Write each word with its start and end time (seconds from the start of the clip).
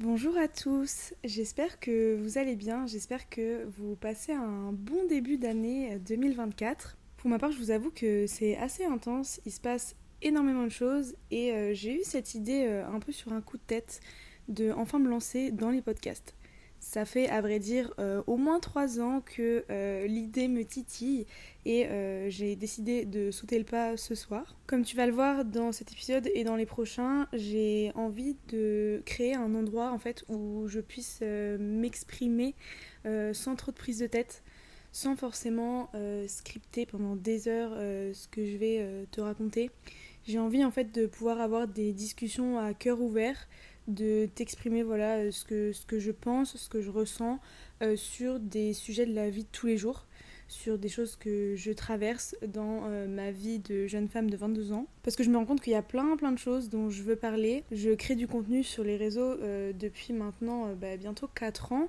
Bonjour 0.00 0.36
à 0.36 0.48
tous, 0.48 1.14
j'espère 1.22 1.78
que 1.78 2.16
vous 2.16 2.36
allez 2.36 2.56
bien, 2.56 2.84
j'espère 2.84 3.28
que 3.28 3.64
vous 3.78 3.94
passez 3.94 4.32
un 4.32 4.72
bon 4.72 5.06
début 5.06 5.38
d'année 5.38 6.00
2024. 6.00 6.96
Pour 7.16 7.30
ma 7.30 7.38
part, 7.38 7.52
je 7.52 7.58
vous 7.58 7.70
avoue 7.70 7.92
que 7.92 8.26
c'est 8.26 8.56
assez 8.56 8.84
intense, 8.84 9.40
il 9.46 9.52
se 9.52 9.60
passe 9.60 9.94
énormément 10.20 10.64
de 10.64 10.68
choses 10.68 11.14
et 11.30 11.52
euh, 11.52 11.74
j'ai 11.74 11.94
eu 11.94 12.02
cette 12.02 12.34
idée 12.34 12.66
euh, 12.66 12.84
un 12.88 12.98
peu 12.98 13.12
sur 13.12 13.32
un 13.32 13.40
coup 13.40 13.56
de 13.56 13.62
tête 13.62 14.00
de 14.48 14.72
enfin 14.72 14.98
me 14.98 15.08
lancer 15.08 15.52
dans 15.52 15.70
les 15.70 15.80
podcasts. 15.80 16.34
Ça 16.84 17.06
fait 17.06 17.30
à 17.30 17.40
vrai 17.40 17.60
dire 17.60 17.94
euh, 17.98 18.22
au 18.26 18.36
moins 18.36 18.60
trois 18.60 19.00
ans 19.00 19.22
que 19.24 19.64
euh, 19.70 20.06
l'idée 20.06 20.48
me 20.48 20.64
titille 20.64 21.26
et 21.64 21.86
euh, 21.86 22.28
j'ai 22.28 22.56
décidé 22.56 23.06
de 23.06 23.30
sauter 23.30 23.58
le 23.58 23.64
pas 23.64 23.96
ce 23.96 24.14
soir. 24.14 24.54
Comme 24.66 24.84
tu 24.84 24.94
vas 24.94 25.06
le 25.06 25.12
voir 25.12 25.46
dans 25.46 25.72
cet 25.72 25.92
épisode 25.92 26.28
et 26.34 26.44
dans 26.44 26.56
les 26.56 26.66
prochains, 26.66 27.26
j'ai 27.32 27.90
envie 27.94 28.36
de 28.48 29.02
créer 29.06 29.34
un 29.34 29.54
endroit 29.54 29.92
en 29.92 29.98
fait 29.98 30.24
où 30.28 30.68
je 30.68 30.80
puisse 30.80 31.22
m'exprimer 31.22 32.54
sans 33.32 33.56
trop 33.56 33.72
de 33.72 33.76
prise 33.76 34.00
de 34.00 34.06
tête, 34.06 34.42
sans 34.92 35.16
forcément 35.16 35.90
scripter 36.26 36.84
pendant 36.84 37.16
des 37.16 37.48
heures 37.48 37.72
ce 38.14 38.28
que 38.28 38.44
je 38.44 38.56
vais 38.58 39.06
te 39.10 39.22
raconter. 39.22 39.70
J'ai 40.26 40.38
envie 40.38 40.64
en 40.64 40.70
fait 40.70 40.94
de 40.94 41.06
pouvoir 41.06 41.40
avoir 41.40 41.66
des 41.66 41.92
discussions 41.92 42.58
à 42.58 42.74
cœur 42.74 43.00
ouvert 43.00 43.48
de 43.88 44.26
t'exprimer 44.26 44.82
voilà 44.82 45.16
euh, 45.16 45.30
ce 45.30 45.44
que, 45.44 45.72
ce 45.72 45.84
que 45.86 45.98
je 45.98 46.10
pense, 46.10 46.56
ce 46.56 46.68
que 46.68 46.80
je 46.80 46.90
ressens 46.90 47.38
euh, 47.82 47.96
sur 47.96 48.40
des 48.40 48.72
sujets 48.72 49.06
de 49.06 49.14
la 49.14 49.30
vie 49.30 49.44
de 49.44 49.48
tous 49.52 49.66
les 49.66 49.76
jours, 49.76 50.06
sur 50.48 50.78
des 50.78 50.88
choses 50.88 51.16
que 51.16 51.54
je 51.56 51.72
traverse 51.72 52.36
dans 52.46 52.84
euh, 52.84 53.06
ma 53.06 53.30
vie 53.30 53.58
de 53.58 53.86
jeune 53.86 54.08
femme 54.08 54.30
de 54.30 54.36
22 54.36 54.72
ans. 54.72 54.86
Parce 55.02 55.16
que 55.16 55.22
je 55.22 55.30
me 55.30 55.36
rends 55.36 55.46
compte 55.46 55.60
qu'il 55.60 55.72
y 55.72 55.76
a 55.76 55.82
plein 55.82 56.16
plein 56.16 56.32
de 56.32 56.38
choses 56.38 56.68
dont 56.68 56.90
je 56.90 57.02
veux 57.02 57.16
parler. 57.16 57.64
Je 57.72 57.90
crée 57.90 58.14
du 58.14 58.26
contenu 58.26 58.62
sur 58.62 58.84
les 58.84 58.96
réseaux 58.96 59.36
depuis 59.78 60.12
maintenant 60.12 60.72
bah, 60.74 60.96
bientôt 60.96 61.28
4 61.34 61.72
ans. 61.72 61.88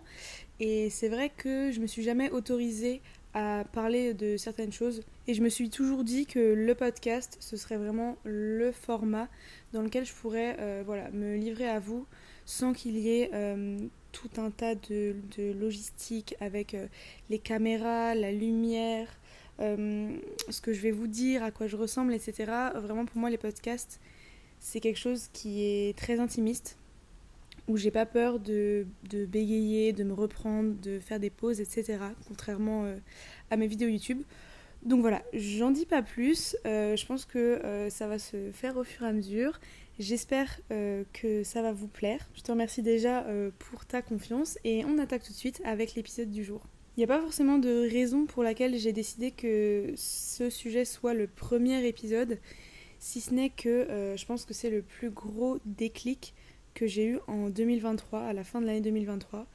Et 0.60 0.90
c'est 0.90 1.10
vrai 1.10 1.32
que 1.36 1.72
je 1.72 1.80
me 1.80 1.88
suis 1.88 2.04
jamais 2.04 2.30
autorisée 2.32 3.02
à 3.36 3.66
parler 3.74 4.14
de 4.14 4.38
certaines 4.38 4.72
choses. 4.72 5.04
Et 5.28 5.34
je 5.34 5.42
me 5.44 5.50
suis 5.50 5.70
toujours 5.70 6.06
dit 6.06 6.26
que 6.26 6.40
le 6.40 6.74
podcast, 6.74 7.38
ce 7.42 7.58
serait 7.58 7.76
vraiment 7.76 8.16
le 8.24 8.72
format 8.72 9.28
dans 9.74 9.82
lequel 9.82 10.06
je 10.06 10.14
pourrais 10.14 10.56
euh, 10.60 10.84
voilà, 10.86 11.12
me 11.12 11.36
livrer 11.36 11.68
à 11.68 11.80
vous 11.80 12.08
sans 12.46 12.74
qu'il 12.74 12.98
y 12.98 13.10
ait 13.10 13.30
euh, 13.34 13.78
tout 14.14 14.30
un 14.38 14.52
tas 14.52 14.76
de, 14.76 15.18
de 15.38 15.52
logistique 15.52 16.36
avec 16.40 16.74
euh, 16.74 16.88
les 17.30 17.38
caméras, 17.40 18.16
la 18.16 18.32
lumière, 18.32 19.08
ce 19.60 20.62
que 20.62 20.74
je 20.74 20.82
vais 20.82 20.92
vous 20.92 21.08
dire, 21.08 21.42
à 21.42 21.52
quoi 21.52 21.68
je 21.68 21.78
ressemble, 21.78 22.14
etc. 22.14 22.52
Vraiment 22.76 23.06
pour 23.06 23.18
moi 23.18 23.30
les 23.30 23.38
podcasts, 23.38 24.02
c'est 24.60 24.82
quelque 24.82 25.00
chose 25.00 25.30
qui 25.32 25.64
est 25.64 25.98
très 25.98 26.20
intimiste 26.20 26.78
où 27.68 27.78
j'ai 27.78 27.92
pas 27.92 28.06
peur 28.06 28.40
de, 28.40 28.86
bégayer, 29.12 29.94
de 29.94 30.04
me 30.04 30.14
reprendre, 30.14 30.76
de 30.82 31.00
faire 31.00 31.20
des 31.20 31.30
pauses, 31.30 31.60
etc. 31.62 31.98
Contrairement 32.28 32.86
euh, 32.86 32.96
à 33.50 33.58
mes 33.58 33.68
vidéos 33.68 33.90
YouTube. 33.90 34.22
Donc 34.84 35.02
voilà, 35.02 35.24
j'en 35.34 35.72
dis 35.72 35.86
pas 35.86 36.04
plus. 36.04 36.56
Euh, 36.66 36.96
je 36.96 37.06
pense 37.08 37.26
que 37.26 37.40
euh, 37.40 37.90
ça 37.90 38.08
va 38.08 38.20
se 38.20 38.52
faire 38.52 38.78
au 38.78 38.84
fur 38.84 39.04
et 39.06 39.10
à 39.10 39.14
mesure. 39.14 39.60
J'espère 39.98 40.60
que 41.14 41.46
ça 41.46 41.62
va 41.62 41.72
vous 41.72 41.88
plaire. 41.88 42.28
Je 42.36 42.42
te 42.42 42.52
remercie 42.52 42.82
déjà 42.82 43.26
pour 43.60 43.86
ta 43.86 44.02
confiance 44.02 44.60
et 44.66 44.84
on 44.84 44.98
attaque 44.98 45.24
tout 45.24 45.32
de 45.32 45.38
suite 45.38 45.62
avec 45.64 45.96
l'épisode 45.96 46.30
du 46.30 46.44
jour. 46.44 46.68
Il 46.98 47.00
n'y 47.00 47.06
a 47.06 47.08
pas 47.08 47.22
forcément 47.22 47.60
de 47.60 47.90
raison 47.90 48.26
pour 48.26 48.44
laquelle 48.44 48.78
j'ai 48.78 48.92
décidé 48.92 49.32
que 49.32 49.94
ce 49.96 50.50
sujet 50.50 50.84
soit 50.84 51.14
le 51.14 51.28
premier 51.28 51.88
épisode, 51.88 52.40
si 53.00 53.22
ce 53.22 53.34
n'est 53.34 53.52
que 53.52 53.88
je 54.18 54.26
pense 54.26 54.44
que 54.44 54.54
c'est 54.54 54.70
le 54.70 54.82
plus 54.82 55.12
gros 55.12 55.60
déclic 55.66 56.34
que 56.76 56.86
j'ai 56.86 57.06
eu 57.06 57.20
en 57.26 57.50
2023, 57.50 58.20
à 58.20 58.34
la 58.34 58.44
fin 58.44 58.62
de 58.62 58.68
l'année 58.68 58.82
2023. 58.82 59.48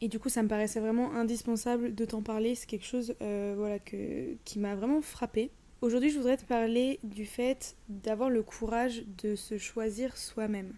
Et 0.00 0.08
du 0.08 0.18
coup, 0.18 0.30
ça 0.30 0.42
me 0.42 0.48
paraissait 0.48 0.80
vraiment 0.80 1.12
indispensable 1.12 1.94
de 1.94 2.04
t'en 2.06 2.22
parler. 2.22 2.54
C'est 2.54 2.66
quelque 2.66 2.86
chose 2.86 3.14
euh, 3.20 3.54
voilà, 3.58 3.78
que, 3.78 4.34
qui 4.44 4.58
m'a 4.58 4.74
vraiment 4.74 5.02
frappé. 5.02 5.50
Aujourd'hui, 5.82 6.10
je 6.10 6.16
voudrais 6.16 6.36
te 6.36 6.44
parler 6.44 7.00
du 7.02 7.26
fait 7.26 7.76
d'avoir 7.88 8.30
le 8.30 8.42
courage 8.42 9.02
de 9.22 9.36
se 9.36 9.58
choisir 9.58 10.16
soi-même. 10.16 10.72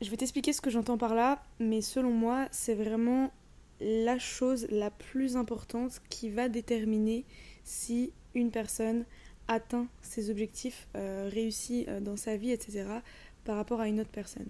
Je 0.00 0.10
vais 0.10 0.16
t'expliquer 0.16 0.52
ce 0.52 0.60
que 0.60 0.70
j'entends 0.70 0.98
par 0.98 1.14
là, 1.14 1.42
mais 1.58 1.80
selon 1.80 2.10
moi, 2.10 2.48
c'est 2.50 2.74
vraiment 2.74 3.32
la 3.80 4.18
chose 4.18 4.66
la 4.70 4.90
plus 4.90 5.36
importante 5.36 6.00
qui 6.08 6.30
va 6.30 6.48
déterminer 6.48 7.24
si 7.64 8.12
une 8.34 8.50
personne 8.50 9.04
atteint 9.48 9.86
ses 10.02 10.30
objectifs, 10.30 10.88
euh, 10.96 11.28
réussit 11.32 11.88
euh, 11.88 12.00
dans 12.00 12.16
sa 12.16 12.36
vie, 12.36 12.50
etc., 12.50 12.84
par 13.44 13.56
rapport 13.56 13.80
à 13.80 13.88
une 13.88 14.00
autre 14.00 14.10
personne. 14.10 14.48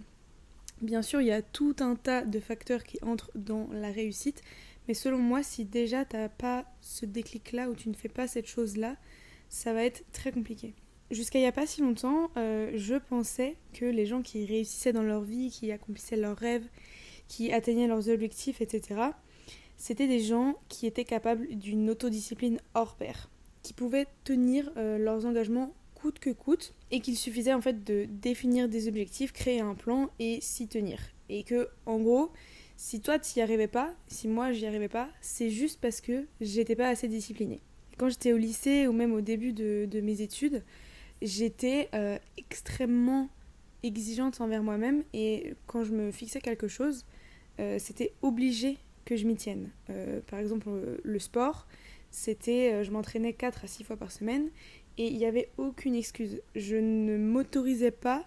Bien 0.82 1.00
sûr, 1.02 1.22
il 1.22 1.28
y 1.28 1.32
a 1.32 1.42
tout 1.42 1.74
un 1.80 1.96
tas 1.96 2.22
de 2.22 2.38
facteurs 2.38 2.84
qui 2.84 2.98
entrent 3.02 3.30
dans 3.34 3.68
la 3.72 3.90
réussite, 3.90 4.42
mais 4.88 4.94
selon 4.94 5.18
moi, 5.18 5.42
si 5.42 5.64
déjà 5.64 6.04
tu 6.04 6.16
n'as 6.16 6.28
pas 6.28 6.66
ce 6.80 7.06
déclic-là 7.06 7.70
ou 7.70 7.74
tu 7.74 7.88
ne 7.88 7.94
fais 7.94 8.08
pas 8.08 8.28
cette 8.28 8.46
chose-là, 8.46 8.96
ça 9.48 9.72
va 9.72 9.84
être 9.84 10.04
très 10.12 10.32
compliqué. 10.32 10.74
Jusqu'à 11.10 11.38
il 11.38 11.42
n'y 11.42 11.48
a 11.48 11.52
pas 11.52 11.66
si 11.66 11.80
longtemps, 11.80 12.30
euh, 12.36 12.72
je 12.74 12.96
pensais 12.96 13.56
que 13.72 13.84
les 13.84 14.06
gens 14.06 14.22
qui 14.22 14.44
réussissaient 14.44 14.92
dans 14.92 15.02
leur 15.02 15.22
vie, 15.22 15.50
qui 15.50 15.70
accomplissaient 15.72 16.16
leurs 16.16 16.36
rêves, 16.36 16.68
qui 17.28 17.52
atteignaient 17.52 17.86
leurs 17.86 18.08
objectifs, 18.08 18.60
etc., 18.60 19.00
c'était 19.78 20.08
des 20.08 20.20
gens 20.20 20.56
qui 20.68 20.86
étaient 20.86 21.04
capables 21.04 21.48
d'une 21.54 21.90
autodiscipline 21.90 22.58
hors 22.74 22.96
pair, 22.96 23.30
qui 23.62 23.72
pouvaient 23.72 24.06
tenir 24.24 24.70
euh, 24.76 24.98
leurs 24.98 25.26
engagements 25.26 25.74
que 26.12 26.30
coûte 26.30 26.74
et 26.90 27.00
qu'il 27.00 27.16
suffisait 27.16 27.54
en 27.54 27.60
fait 27.60 27.84
de 27.84 28.06
définir 28.08 28.68
des 28.68 28.88
objectifs, 28.88 29.32
créer 29.32 29.60
un 29.60 29.74
plan 29.74 30.10
et 30.18 30.40
s'y 30.40 30.68
tenir. 30.68 30.98
Et 31.28 31.42
que 31.42 31.68
en 31.86 31.98
gros, 31.98 32.30
si 32.76 33.00
toi 33.00 33.18
t'y 33.18 33.40
arrivais 33.40 33.68
pas, 33.68 33.94
si 34.06 34.28
moi 34.28 34.52
j'y 34.52 34.66
arrivais 34.66 34.88
pas, 34.88 35.08
c'est 35.20 35.50
juste 35.50 35.80
parce 35.80 36.00
que 36.00 36.26
j'étais 36.40 36.76
pas 36.76 36.88
assez 36.88 37.08
disciplinée. 37.08 37.60
Quand 37.96 38.08
j'étais 38.08 38.32
au 38.32 38.36
lycée 38.36 38.86
ou 38.86 38.92
même 38.92 39.12
au 39.12 39.22
début 39.22 39.52
de, 39.52 40.00
mes 40.02 40.20
études, 40.20 40.62
j'étais 41.22 41.88
euh, 41.94 42.18
extrêmement 42.36 43.30
exigeante 43.82 44.40
envers 44.40 44.62
moi-même 44.62 45.04
et 45.14 45.54
quand 45.66 45.84
je 45.84 45.92
me 45.92 46.10
fixais 46.10 46.40
quelque 46.40 46.68
chose, 46.68 47.06
euh, 47.58 47.78
c'était 47.78 48.12
obligé 48.20 48.76
que 49.06 49.16
je 49.16 49.26
m'y 49.26 49.36
tienne. 49.36 49.70
Euh, 49.88 50.20
par 50.26 50.38
exemple, 50.38 50.68
le 51.02 51.18
sport, 51.18 51.66
c'était 52.10 52.84
je 52.84 52.90
m'entraînais 52.90 53.32
4 53.32 53.64
à 53.64 53.66
6 53.66 53.84
fois 53.84 53.96
par 53.96 54.12
semaine 54.12 54.50
et 54.98 55.08
il 55.08 55.16
n'y 55.16 55.26
avait 55.26 55.50
aucune 55.58 55.94
excuse. 55.94 56.40
Je 56.54 56.76
ne 56.76 57.16
m'autorisais 57.16 57.90
pas 57.90 58.24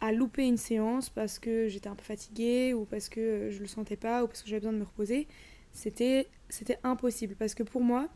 à 0.00 0.12
louper 0.12 0.46
une 0.46 0.56
séance 0.56 1.08
parce 1.10 1.38
que 1.38 1.68
j'étais 1.68 1.88
un 1.88 1.94
peu 1.94 2.04
fatiguée 2.04 2.74
ou 2.74 2.84
parce 2.84 3.08
que 3.08 3.50
je 3.50 3.60
le 3.60 3.66
sentais 3.66 3.96
pas 3.96 4.22
ou 4.22 4.26
parce 4.26 4.42
que 4.42 4.48
j'avais 4.48 4.60
besoin 4.60 4.72
de 4.72 4.78
me 4.78 4.84
reposer. 4.84 5.26
C'était 5.72 6.28
c'était 6.48 6.78
impossible 6.84 7.34
parce 7.36 7.54
que 7.54 7.62
pour 7.62 7.82
moi, 7.82 8.08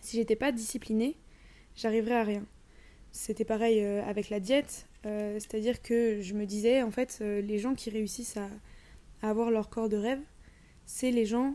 si 0.00 0.16
j'étais 0.16 0.36
pas 0.36 0.52
disciplinée, 0.52 1.16
j'arriverais 1.74 2.14
à 2.14 2.24
rien. 2.24 2.46
C'était 3.12 3.44
pareil 3.44 3.82
euh, 3.82 4.02
avec 4.04 4.30
la 4.30 4.40
diète, 4.40 4.86
euh, 5.04 5.34
c'est-à-dire 5.34 5.82
que 5.82 6.20
je 6.20 6.34
me 6.34 6.46
disais 6.46 6.82
en 6.82 6.90
fait 6.90 7.18
euh, 7.20 7.40
les 7.40 7.58
gens 7.58 7.74
qui 7.74 7.90
réussissent 7.90 8.36
à, 8.36 8.48
avoir 9.22 9.50
leur 9.50 9.68
corps 9.68 9.88
de 9.88 9.96
rêve, 9.96 10.22
c'est 10.86 11.10
les 11.10 11.26
gens 11.26 11.54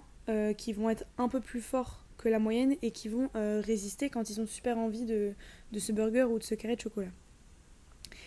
qui 0.57 0.73
vont 0.73 0.89
être 0.89 1.05
un 1.19 1.27
peu 1.27 1.39
plus 1.39 1.61
forts 1.61 2.04
la 2.29 2.39
moyenne 2.39 2.75
et 2.81 2.91
qui 2.91 3.07
vont 3.07 3.29
euh, 3.35 3.61
résister 3.63 4.09
quand 4.09 4.29
ils 4.29 4.41
ont 4.41 4.45
super 4.45 4.77
envie 4.77 5.05
de, 5.05 5.33
de 5.71 5.79
ce 5.79 5.91
burger 5.91 6.23
ou 6.23 6.39
de 6.39 6.43
ce 6.43 6.55
carré 6.55 6.75
de 6.75 6.81
chocolat. 6.81 7.11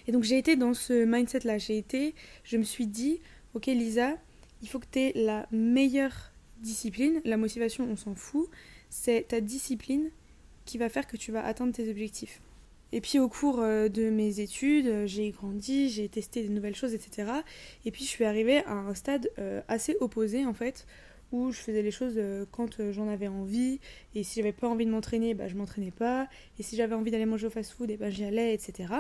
Et 0.06 0.12
donc 0.12 0.25
j'ai 0.25 0.38
été 0.38 0.56
dans 0.56 0.75
ce 0.75 1.04
mindset-là. 1.04 1.59
J'ai 1.59 1.78
été, 1.78 2.14
je 2.44 2.56
me 2.56 2.62
suis 2.62 2.87
dit, 2.87 3.20
ok 3.54 3.66
Lisa, 3.66 4.16
il 4.62 4.69
faut 4.69 4.78
que 4.78 4.87
tu 4.91 5.00
aies 5.00 5.12
la 5.14 5.47
meilleure 5.53 6.32
discipline. 6.58 7.20
La 7.25 7.37
motivation, 7.37 7.87
on 7.88 7.97
s'en 7.97 8.14
fout. 8.14 8.48
C'est 8.91 9.28
ta 9.28 9.41
discipline 9.41 10.10
qui 10.64 10.78
va 10.78 10.88
faire 10.88 11.06
que 11.06 11.16
tu 11.16 11.32
vas 11.32 11.44
atteindre 11.44 11.72
tes 11.72 11.91
objectifs. 11.91 12.41
Et 12.91 13.00
puis 13.00 13.19
au 13.19 13.28
cours 13.28 13.60
euh, 13.60 13.88
de 13.88 14.08
mes 14.08 14.41
études, 14.41 15.06
j'ai 15.06 15.31
grandi, 15.31 15.91
j'ai 15.91 16.08
testé 16.08 16.42
des 16.42 16.48
nouvelles 16.48 16.75
choses, 16.75 16.94
etc. 16.94 17.31
Et 17.84 17.91
puis 17.91 18.04
je 18.04 18.08
suis 18.08 18.25
arrivée 18.25 18.64
à 18.64 18.72
un 18.72 18.94
stade 18.94 19.31
euh, 19.38 19.60
assez 19.69 19.97
opposé 20.00 20.46
en 20.46 20.55
fait, 20.55 20.87
où 21.32 21.50
je 21.52 21.58
faisais 21.58 21.82
les 21.82 21.90
choses 21.90 22.14
euh, 22.16 22.46
quand 22.50 22.80
euh, 22.80 22.92
j'en 22.92 23.08
avais 23.08 23.28
envie, 23.28 23.80
et 24.14 24.22
si 24.22 24.40
j'avais 24.40 24.52
pas 24.52 24.69
envie 24.69 24.86
de 24.86 24.90
m'entraîner, 24.90 25.34
bah, 25.34 25.48
je 25.48 25.56
m'entraînais 25.56 25.90
pas, 25.90 26.28
et 26.58 26.62
si 26.62 26.76
j'avais 26.76 26.94
envie 26.94 27.10
d'aller 27.10 27.26
manger 27.26 27.46
au 27.46 27.50
fast-food, 27.50 27.96
bah, 27.98 28.10
j'y 28.10 28.25
allais, 28.25 28.54
etc. 28.54 28.92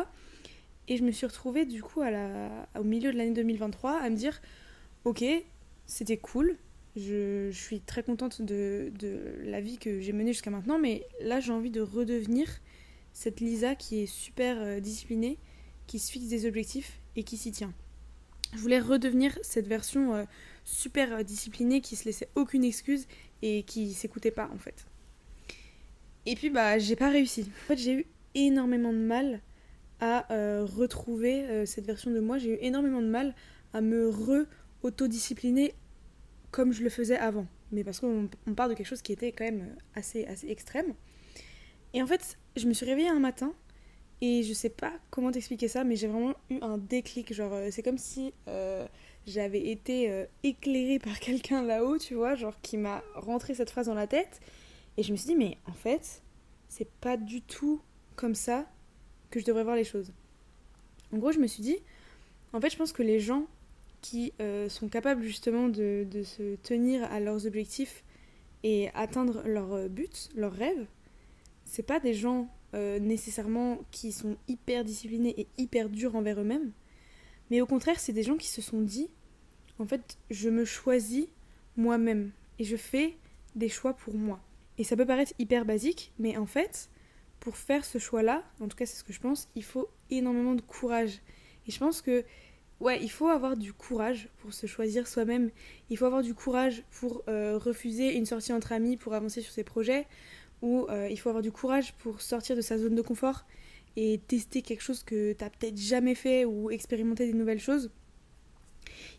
Et 0.88 0.96
je 0.96 1.04
me 1.04 1.10
suis 1.10 1.26
retrouvée 1.26 1.66
du 1.66 1.82
coup 1.82 2.00
à 2.00 2.10
la... 2.10 2.68
au 2.78 2.84
milieu 2.84 3.12
de 3.12 3.18
l'année 3.18 3.32
2023 3.32 3.98
à 3.98 4.10
me 4.10 4.16
dire, 4.16 4.40
ok, 5.04 5.24
c'était 5.86 6.16
cool, 6.16 6.56
je, 6.96 7.50
je, 7.50 7.58
suis 7.58 7.80
très 7.80 8.02
contente 8.02 8.42
de, 8.42 8.90
de 8.98 9.20
la 9.44 9.60
vie 9.60 9.78
que 9.78 10.00
j'ai 10.00 10.12
menée 10.12 10.32
jusqu'à 10.32 10.50
maintenant, 10.50 10.78
mais 10.78 11.06
là 11.20 11.40
j'ai 11.40 11.52
envie 11.52 11.70
de 11.70 11.80
redevenir 11.80 12.48
cette 13.12 13.40
Lisa 13.40 13.74
qui 13.74 14.02
est 14.02 14.06
super 14.06 14.58
euh, 14.60 14.80
disciplinée, 14.80 15.38
qui 15.86 15.98
se 15.98 16.10
fixe 16.12 16.28
des 16.28 16.46
objectifs 16.46 17.00
et 17.16 17.24
qui 17.24 17.36
s'y 17.36 17.52
tient. 17.52 17.72
Je 18.54 18.58
voulais 18.58 18.80
redevenir 18.80 19.38
cette 19.42 19.66
version 19.66 20.26
super 20.68 21.14
euh, 21.14 21.22
discipliné, 21.22 21.80
qui 21.80 21.96
se 21.96 22.04
laissait 22.04 22.28
aucune 22.34 22.62
excuse 22.62 23.06
et 23.42 23.62
qui 23.62 23.94
s'écoutait 23.94 24.30
pas 24.30 24.50
en 24.52 24.58
fait. 24.58 24.86
Et 26.26 26.34
puis 26.34 26.50
bah 26.50 26.78
j'ai 26.78 26.96
pas 26.96 27.08
réussi. 27.08 27.50
En 27.64 27.66
fait 27.66 27.78
j'ai 27.78 27.92
eu 27.92 28.06
énormément 28.34 28.92
de 28.92 28.98
mal 28.98 29.40
à 30.00 30.30
euh, 30.32 30.64
retrouver 30.64 31.44
euh, 31.44 31.66
cette 31.66 31.86
version 31.86 32.10
de 32.10 32.20
moi. 32.20 32.38
J'ai 32.38 32.54
eu 32.54 32.58
énormément 32.60 33.00
de 33.00 33.08
mal 33.08 33.34
à 33.72 33.80
me 33.80 34.12
autodisciplinée 34.82 35.74
comme 36.50 36.72
je 36.72 36.82
le 36.82 36.90
faisais 36.90 37.16
avant. 37.16 37.46
Mais 37.72 37.82
parce 37.84 38.00
qu'on 38.00 38.28
on 38.46 38.54
part 38.54 38.68
de 38.68 38.74
quelque 38.74 38.86
chose 38.86 39.02
qui 39.02 39.12
était 39.12 39.32
quand 39.32 39.44
même 39.44 39.74
assez, 39.94 40.26
assez 40.26 40.48
extrême. 40.48 40.94
Et 41.94 42.02
en 42.02 42.06
fait, 42.06 42.38
je 42.56 42.66
me 42.66 42.72
suis 42.72 42.86
réveillée 42.86 43.08
un 43.08 43.20
matin 43.20 43.52
et 44.20 44.42
je 44.42 44.52
sais 44.52 44.68
pas 44.68 44.92
comment 45.10 45.30
t'expliquer 45.30 45.68
ça, 45.68 45.84
mais 45.84 45.96
j'ai 45.96 46.08
vraiment 46.08 46.34
eu 46.50 46.58
un 46.60 46.78
déclic. 46.78 47.32
Genre, 47.32 47.52
euh, 47.52 47.68
c'est 47.70 47.82
comme 47.82 47.98
si 47.98 48.32
euh, 48.48 48.86
j'avais 49.26 49.68
été 49.70 50.10
euh, 50.10 50.24
éclairée 50.42 50.98
par 50.98 51.20
quelqu'un 51.20 51.62
là-haut, 51.62 51.98
tu 51.98 52.14
vois, 52.14 52.34
genre 52.34 52.60
qui 52.60 52.76
m'a 52.76 53.02
rentré 53.14 53.54
cette 53.54 53.70
phrase 53.70 53.86
dans 53.86 53.94
la 53.94 54.06
tête. 54.06 54.40
Et 54.96 55.02
je 55.02 55.12
me 55.12 55.16
suis 55.16 55.28
dit, 55.28 55.36
mais 55.36 55.56
en 55.66 55.72
fait, 55.72 56.22
c'est 56.68 56.90
pas 57.00 57.16
du 57.16 57.42
tout 57.42 57.80
comme 58.16 58.34
ça 58.34 58.66
que 59.30 59.38
je 59.38 59.44
devrais 59.44 59.62
voir 59.62 59.76
les 59.76 59.84
choses. 59.84 60.12
En 61.12 61.18
gros, 61.18 61.30
je 61.30 61.38
me 61.38 61.46
suis 61.46 61.62
dit, 61.62 61.76
en 62.52 62.60
fait, 62.60 62.70
je 62.70 62.76
pense 62.76 62.92
que 62.92 63.02
les 63.02 63.20
gens 63.20 63.46
qui 64.00 64.32
sont 64.68 64.88
capables 64.88 65.22
justement 65.22 65.68
de, 65.68 66.06
se 66.24 66.56
tenir 66.56 67.04
à 67.12 67.20
leurs 67.20 67.46
objectifs 67.46 68.04
et 68.64 68.90
atteindre 68.94 69.42
leurs 69.44 69.88
buts, 69.88 70.08
leurs 70.34 70.52
rêves, 70.52 70.86
c'est 71.64 71.82
pas 71.82 72.00
des 72.00 72.14
gens 72.14 72.48
euh, 72.74 72.98
nécessairement 72.98 73.78
qui 73.90 74.12
sont 74.12 74.36
hyper 74.46 74.84
disciplinés 74.84 75.34
et 75.38 75.46
hyper 75.56 75.88
durs 75.88 76.16
envers 76.16 76.40
eux-mêmes, 76.40 76.72
mais 77.50 77.60
au 77.60 77.66
contraire, 77.66 77.98
c'est 77.98 78.12
des 78.12 78.22
gens 78.22 78.36
qui 78.36 78.48
se 78.48 78.60
sont 78.60 78.80
dit 78.80 79.08
en 79.78 79.86
fait, 79.86 80.18
je 80.30 80.48
me 80.48 80.64
choisis 80.64 81.26
moi-même 81.76 82.32
et 82.58 82.64
je 82.64 82.76
fais 82.76 83.16
des 83.54 83.68
choix 83.68 83.94
pour 83.94 84.14
moi. 84.14 84.40
Et 84.76 84.84
ça 84.84 84.96
peut 84.96 85.06
paraître 85.06 85.32
hyper 85.38 85.64
basique, 85.64 86.12
mais 86.18 86.36
en 86.36 86.46
fait, 86.46 86.90
pour 87.40 87.56
faire 87.56 87.84
ce 87.84 87.98
choix-là, 87.98 88.44
en 88.60 88.68
tout 88.68 88.76
cas 88.76 88.86
c'est 88.86 88.96
ce 88.96 89.04
que 89.04 89.12
je 89.12 89.20
pense, 89.20 89.48
il 89.54 89.64
faut 89.64 89.88
énormément 90.10 90.54
de 90.54 90.60
courage. 90.60 91.20
Et 91.66 91.70
je 91.70 91.78
pense 91.78 92.02
que 92.02 92.24
ouais, 92.80 93.02
il 93.02 93.10
faut 93.10 93.28
avoir 93.28 93.56
du 93.56 93.72
courage 93.72 94.28
pour 94.38 94.52
se 94.52 94.66
choisir 94.66 95.06
soi-même. 95.06 95.50
Il 95.90 95.96
faut 95.96 96.06
avoir 96.06 96.22
du 96.22 96.34
courage 96.34 96.84
pour 96.90 97.22
euh, 97.28 97.58
refuser 97.58 98.16
une 98.16 98.26
sortie 98.26 98.52
entre 98.52 98.72
amis 98.72 98.96
pour 98.96 99.14
avancer 99.14 99.40
sur 99.40 99.52
ses 99.52 99.64
projets 99.64 100.06
où 100.62 100.86
euh, 100.88 101.08
il 101.10 101.18
faut 101.18 101.28
avoir 101.28 101.42
du 101.42 101.52
courage 101.52 101.94
pour 101.94 102.20
sortir 102.20 102.56
de 102.56 102.60
sa 102.60 102.78
zone 102.78 102.94
de 102.94 103.02
confort 103.02 103.44
et 103.96 104.20
tester 104.26 104.62
quelque 104.62 104.82
chose 104.82 105.02
que 105.02 105.32
tu 105.32 105.44
n'as 105.44 105.50
peut-être 105.50 105.78
jamais 105.78 106.14
fait 106.14 106.44
ou 106.44 106.70
expérimenter 106.70 107.26
des 107.26 107.32
nouvelles 107.32 107.60
choses. 107.60 107.90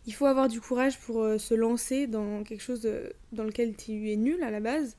Il 0.06 0.14
faut 0.14 0.26
avoir 0.26 0.48
du 0.48 0.60
courage 0.60 0.98
pour 0.98 1.22
euh, 1.22 1.38
se 1.38 1.54
lancer 1.54 2.06
dans 2.06 2.42
quelque 2.42 2.62
chose 2.62 2.82
euh, 2.84 3.10
dans 3.32 3.44
lequel 3.44 3.76
tu 3.76 4.10
es 4.10 4.16
nul 4.16 4.42
à 4.42 4.50
la 4.50 4.60
base. 4.60 4.96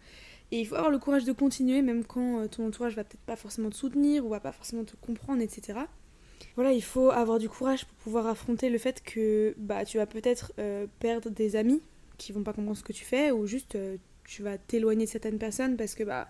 Et 0.51 0.59
il 0.59 0.65
faut 0.67 0.75
avoir 0.75 0.91
le 0.91 0.99
courage 0.99 1.23
de 1.23 1.31
continuer 1.31 1.81
même 1.81 2.03
quand 2.03 2.45
ton 2.49 2.67
entourage 2.67 2.95
va 2.95 3.05
peut-être 3.05 3.21
pas 3.21 3.37
forcément 3.37 3.69
te 3.69 3.75
soutenir 3.75 4.25
ou 4.25 4.29
va 4.29 4.41
pas 4.41 4.51
forcément 4.51 4.83
te 4.83 4.97
comprendre, 4.97 5.41
etc. 5.41 5.79
Voilà, 6.55 6.73
il 6.73 6.83
faut 6.83 7.09
avoir 7.09 7.39
du 7.39 7.47
courage 7.47 7.85
pour 7.85 7.95
pouvoir 7.99 8.27
affronter 8.27 8.69
le 8.69 8.77
fait 8.77 9.01
que 9.01 9.55
bah, 9.57 9.85
tu 9.85 9.97
vas 9.97 10.05
peut-être 10.05 10.51
perdre 10.99 11.29
des 11.29 11.55
amis 11.55 11.81
qui 12.17 12.33
vont 12.33 12.44
pas 12.44 12.51
comprendre 12.51 12.75
ce 12.75 12.83
que 12.83 12.91
tu 12.91 13.05
fais 13.05 13.31
ou 13.31 13.47
juste 13.47 13.77
tu 14.31 14.44
vas 14.44 14.57
t'éloigner 14.57 15.04
de 15.04 15.10
certaines 15.10 15.38
personnes 15.38 15.75
parce 15.75 15.94
que 15.94 16.04
bah 16.04 16.30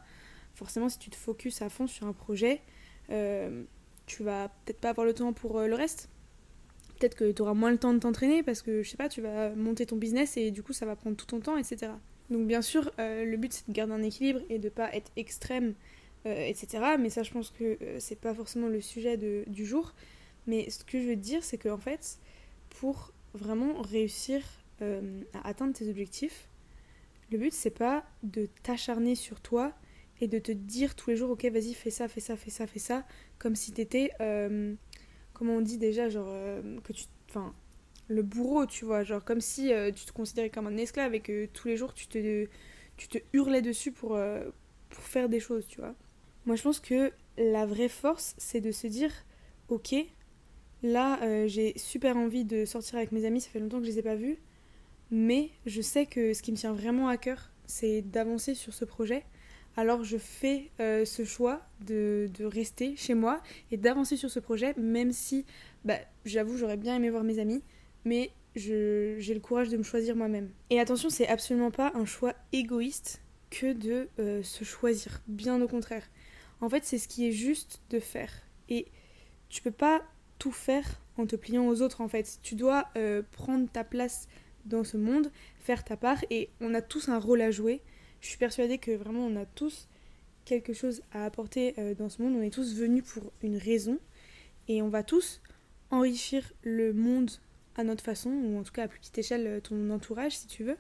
forcément 0.55 0.89
si 0.89 0.97
tu 0.97 1.11
te 1.11 1.15
focuses 1.15 1.61
à 1.61 1.69
fond 1.69 1.85
sur 1.85 2.07
un 2.07 2.13
projet, 2.13 2.59
euh, 3.11 3.63
tu 4.07 4.23
vas 4.23 4.49
peut-être 4.65 4.79
pas 4.79 4.89
avoir 4.89 5.05
le 5.05 5.13
temps 5.13 5.33
pour 5.33 5.59
euh, 5.59 5.67
le 5.67 5.75
reste. 5.75 6.09
Peut-être 6.97 7.15
que 7.15 7.31
tu 7.31 7.43
auras 7.43 7.53
moins 7.53 7.69
le 7.69 7.77
temps 7.77 7.93
de 7.93 7.99
t'entraîner 7.99 8.41
parce 8.41 8.63
que 8.63 8.81
je 8.81 8.89
sais 8.89 8.97
pas, 8.97 9.07
tu 9.07 9.21
vas 9.21 9.51
monter 9.53 9.85
ton 9.85 9.97
business 9.97 10.35
et 10.35 10.49
du 10.49 10.63
coup 10.63 10.73
ça 10.73 10.87
va 10.87 10.95
prendre 10.95 11.15
tout 11.15 11.27
ton 11.27 11.41
temps, 11.41 11.57
etc. 11.57 11.91
Donc 12.31 12.47
bien 12.47 12.63
sûr, 12.63 12.91
euh, 12.97 13.23
le 13.23 13.37
but 13.37 13.53
c'est 13.53 13.67
de 13.67 13.73
garder 13.73 13.93
un 13.93 14.01
équilibre 14.01 14.39
et 14.49 14.57
de 14.57 14.69
pas 14.69 14.91
être 14.95 15.11
extrême, 15.15 15.75
etc. 16.25 16.95
Mais 16.99 17.11
ça 17.11 17.21
je 17.21 17.31
pense 17.31 17.51
que 17.51 17.77
c'est 17.99 18.19
pas 18.19 18.33
forcément 18.33 18.67
le 18.67 18.81
sujet 18.81 19.15
de, 19.15 19.43
du 19.45 19.63
jour. 19.63 19.93
Mais 20.47 20.67
ce 20.71 20.83
que 20.83 20.99
je 20.99 21.07
veux 21.07 21.15
te 21.15 21.21
dire 21.21 21.43
c'est 21.43 21.59
qu'en 21.59 21.77
fait, 21.77 22.17
pour 22.69 23.13
vraiment 23.35 23.79
réussir 23.83 24.41
à 24.79 25.47
atteindre 25.47 25.73
tes 25.73 25.87
objectifs, 25.87 26.47
le 27.31 27.37
but, 27.37 27.53
c'est 27.53 27.69
pas 27.69 28.03
de 28.23 28.47
t'acharner 28.63 29.15
sur 29.15 29.39
toi 29.39 29.73
et 30.19 30.27
de 30.27 30.37
te 30.37 30.51
dire 30.51 30.95
tous 30.95 31.09
les 31.09 31.15
jours, 31.15 31.31
ok, 31.31 31.45
vas-y, 31.45 31.73
fais 31.73 31.89
ça, 31.89 32.07
fais 32.07 32.19
ça, 32.19 32.35
fais 32.35 32.51
ça, 32.51 32.67
fais 32.67 32.79
ça, 32.79 33.05
comme 33.39 33.55
si 33.55 33.71
t'étais, 33.71 34.11
euh, 34.19 34.75
comment 35.33 35.53
on 35.53 35.61
dit 35.61 35.77
déjà, 35.77 36.09
genre, 36.09 36.29
euh, 36.29 36.79
que 36.81 36.93
tu. 36.93 37.05
Enfin, 37.29 37.55
le 38.07 38.21
bourreau, 38.21 38.65
tu 38.65 38.85
vois, 38.85 39.03
genre, 39.03 39.23
comme 39.23 39.41
si 39.41 39.73
euh, 39.73 39.91
tu 39.91 40.05
te 40.05 40.11
considérais 40.11 40.49
comme 40.49 40.67
un 40.67 40.77
esclave 40.77 41.15
et 41.15 41.21
que 41.21 41.45
tous 41.45 41.69
les 41.69 41.77
jours 41.77 41.93
tu 41.93 42.07
te, 42.07 42.45
tu 42.97 43.07
te 43.07 43.17
hurlais 43.33 43.61
dessus 43.61 43.91
pour, 43.91 44.19
pour 44.89 45.03
faire 45.03 45.29
des 45.29 45.39
choses, 45.39 45.65
tu 45.67 45.79
vois. 45.79 45.95
Moi, 46.45 46.55
je 46.55 46.63
pense 46.63 46.79
que 46.79 47.11
la 47.37 47.65
vraie 47.65 47.87
force, 47.87 48.35
c'est 48.37 48.61
de 48.61 48.71
se 48.71 48.87
dire, 48.87 49.11
ok, 49.69 49.95
là, 50.83 51.47
j'ai 51.47 51.77
super 51.77 52.17
envie 52.17 52.43
de 52.43 52.65
sortir 52.65 52.97
avec 52.97 53.13
mes 53.13 53.25
amis, 53.25 53.39
ça 53.39 53.49
fait 53.49 53.59
longtemps 53.59 53.79
que 53.79 53.85
je 53.85 53.91
les 53.91 53.99
ai 53.99 54.03
pas 54.03 54.15
vus 54.15 54.39
mais 55.11 55.49
je 55.65 55.81
sais 55.81 56.05
que 56.05 56.33
ce 56.33 56.41
qui 56.41 56.51
me 56.51 56.57
tient 56.57 56.73
vraiment 56.73 57.09
à 57.09 57.17
cœur, 57.17 57.51
c'est 57.67 58.01
d'avancer 58.01 58.55
sur 58.55 58.73
ce 58.73 58.85
projet. 58.85 59.23
Alors 59.77 60.03
je 60.03 60.17
fais 60.17 60.71
euh, 60.79 61.05
ce 61.05 61.23
choix 61.23 61.61
de, 61.85 62.29
rester 62.41 62.95
chez 62.95 63.13
moi 63.13 63.41
et 63.71 63.77
d'avancer 63.77 64.17
sur 64.17 64.29
ce 64.29 64.39
projet, 64.39 64.73
même 64.77 65.11
si, 65.11 65.45
bah, 65.85 65.99
j'avoue, 66.25 66.57
j'aurais 66.57 66.77
bien 66.77 66.95
aimé 66.95 67.09
voir 67.09 67.23
mes 67.23 67.39
amis, 67.39 67.63
mais 68.03 68.31
j'ai 68.55 69.33
le 69.33 69.39
courage 69.39 69.69
de 69.69 69.77
me 69.77 69.83
choisir 69.83 70.15
moi-même. 70.15 70.49
Et 70.69 70.79
attention, 70.79 71.09
c'est 71.09 71.27
absolument 71.27 71.71
pas 71.71 71.91
un 71.95 72.05
choix 72.05 72.33
égoïste 72.51 73.21
que 73.49 73.73
de 73.73 74.09
euh, 74.19 74.43
se 74.43 74.63
choisir, 74.63 75.21
bien 75.27 75.61
au 75.61 75.67
contraire. 75.67 76.09
En 76.59 76.69
fait, 76.69 76.83
c'est 76.83 76.97
ce 76.97 77.07
qui 77.07 77.27
est 77.27 77.31
juste 77.31 77.81
de 77.89 77.99
faire. 77.99 78.31
Et 78.69 78.87
tu 79.49 79.61
peux 79.61 79.71
pas 79.71 80.01
tout 80.37 80.51
faire 80.51 81.01
en 81.17 81.25
te 81.25 81.35
pliant 81.35 81.67
aux 81.67 81.81
autres, 81.81 82.01
en 82.01 82.07
fait. 82.07 82.39
Tu 82.41 82.55
dois 82.55 82.87
euh, 82.97 83.21
prendre 83.31 83.69
ta 83.69 83.83
place 83.83 84.27
dans 84.65 84.83
ce 84.83 84.97
monde, 84.97 85.31
faire 85.59 85.83
ta 85.83 85.97
part 85.97 86.23
et 86.29 86.49
on 86.59 86.73
a 86.73 86.81
tous 86.81 87.09
un 87.09 87.19
rôle 87.19 87.41
à 87.41 87.51
jouer. 87.51 87.81
Je 88.21 88.27
suis 88.27 88.37
persuadée 88.37 88.77
que 88.77 88.91
vraiment 88.91 89.25
on 89.25 89.35
a 89.35 89.45
tous 89.45 89.87
quelque 90.45 90.73
chose 90.73 91.01
à 91.11 91.25
apporter 91.25 91.75
euh, 91.77 91.95
dans 91.95 92.09
ce 92.09 92.21
monde, 92.21 92.35
on 92.35 92.41
est 92.41 92.53
tous 92.53 92.75
venus 92.75 93.03
pour 93.03 93.31
une 93.41 93.57
raison 93.57 93.99
et 94.67 94.81
on 94.81 94.89
va 94.89 95.03
tous 95.03 95.41
enrichir 95.89 96.51
le 96.63 96.93
monde 96.93 97.31
à 97.75 97.83
notre 97.83 98.03
façon, 98.03 98.29
ou 98.29 98.59
en 98.59 98.63
tout 98.63 98.71
cas 98.71 98.83
à 98.83 98.87
plus 98.87 98.99
petite 98.99 99.17
échelle 99.17 99.47
euh, 99.47 99.59
ton 99.61 99.89
entourage 99.89 100.37
si 100.37 100.47
tu 100.47 100.63
veux. 100.63 100.77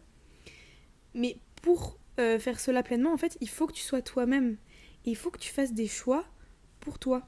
Mais 1.13 1.37
pour 1.61 1.99
euh, 2.19 2.39
faire 2.39 2.59
cela 2.59 2.83
pleinement, 2.83 3.13
en 3.13 3.17
fait, 3.17 3.37
il 3.41 3.49
faut 3.49 3.67
que 3.67 3.73
tu 3.73 3.83
sois 3.83 4.01
toi-même. 4.01 4.57
il 5.05 5.15
faut 5.15 5.31
que 5.31 5.39
tu 5.39 5.51
fasses 5.51 5.73
des 5.73 5.87
choix 5.87 6.25
pour 6.79 6.99
toi. 6.99 7.27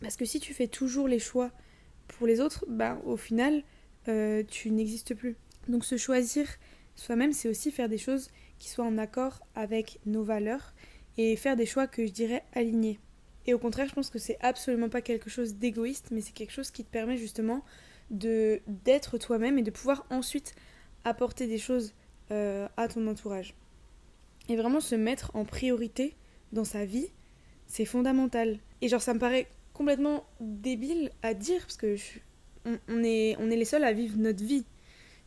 Parce 0.00 0.16
que 0.16 0.24
si 0.24 0.40
tu 0.40 0.54
fais 0.54 0.68
toujours 0.68 1.08
les 1.08 1.18
choix 1.18 1.50
pour 2.08 2.26
les 2.26 2.40
autres, 2.40 2.64
bah, 2.68 3.00
au 3.04 3.16
final, 3.16 3.62
tu 4.48 4.70
n'existes 4.70 5.14
plus. 5.14 5.36
Donc 5.68 5.84
se 5.84 5.96
choisir 5.96 6.46
soi-même, 6.94 7.32
c'est 7.32 7.48
aussi 7.48 7.70
faire 7.70 7.88
des 7.88 7.98
choses 7.98 8.30
qui 8.58 8.68
soient 8.68 8.84
en 8.84 8.98
accord 8.98 9.40
avec 9.54 9.98
nos 10.06 10.22
valeurs 10.22 10.74
et 11.16 11.36
faire 11.36 11.56
des 11.56 11.66
choix 11.66 11.86
que 11.86 12.06
je 12.06 12.12
dirais 12.12 12.44
alignés. 12.52 12.98
Et 13.46 13.54
au 13.54 13.58
contraire, 13.58 13.88
je 13.88 13.94
pense 13.94 14.10
que 14.10 14.18
c'est 14.18 14.38
absolument 14.40 14.88
pas 14.88 15.02
quelque 15.02 15.28
chose 15.28 15.56
d'égoïste, 15.56 16.08
mais 16.10 16.20
c'est 16.20 16.32
quelque 16.32 16.52
chose 16.52 16.70
qui 16.70 16.84
te 16.84 16.90
permet 16.90 17.16
justement 17.16 17.62
de 18.10 18.60
d'être 18.66 19.18
toi-même 19.18 19.58
et 19.58 19.62
de 19.62 19.70
pouvoir 19.70 20.06
ensuite 20.10 20.54
apporter 21.04 21.46
des 21.46 21.58
choses 21.58 21.94
euh, 22.30 22.68
à 22.76 22.88
ton 22.88 23.06
entourage. 23.06 23.54
Et 24.48 24.56
vraiment 24.56 24.80
se 24.80 24.94
mettre 24.94 25.30
en 25.34 25.44
priorité 25.44 26.14
dans 26.52 26.64
sa 26.64 26.84
vie, 26.84 27.08
c'est 27.66 27.84
fondamental. 27.84 28.58
Et 28.80 28.88
genre 28.88 29.02
ça 29.02 29.14
me 29.14 29.18
paraît 29.18 29.48
complètement 29.72 30.24
débile 30.40 31.10
à 31.22 31.34
dire 31.34 31.60
parce 31.60 31.76
que 31.76 31.96
on, 32.64 33.04
est, 33.04 33.36
on 33.38 33.50
est 33.50 33.56
les 33.56 33.64
seuls 33.64 33.84
à 33.84 33.92
vivre 33.92 34.16
notre 34.16 34.42
vie. 34.42 34.64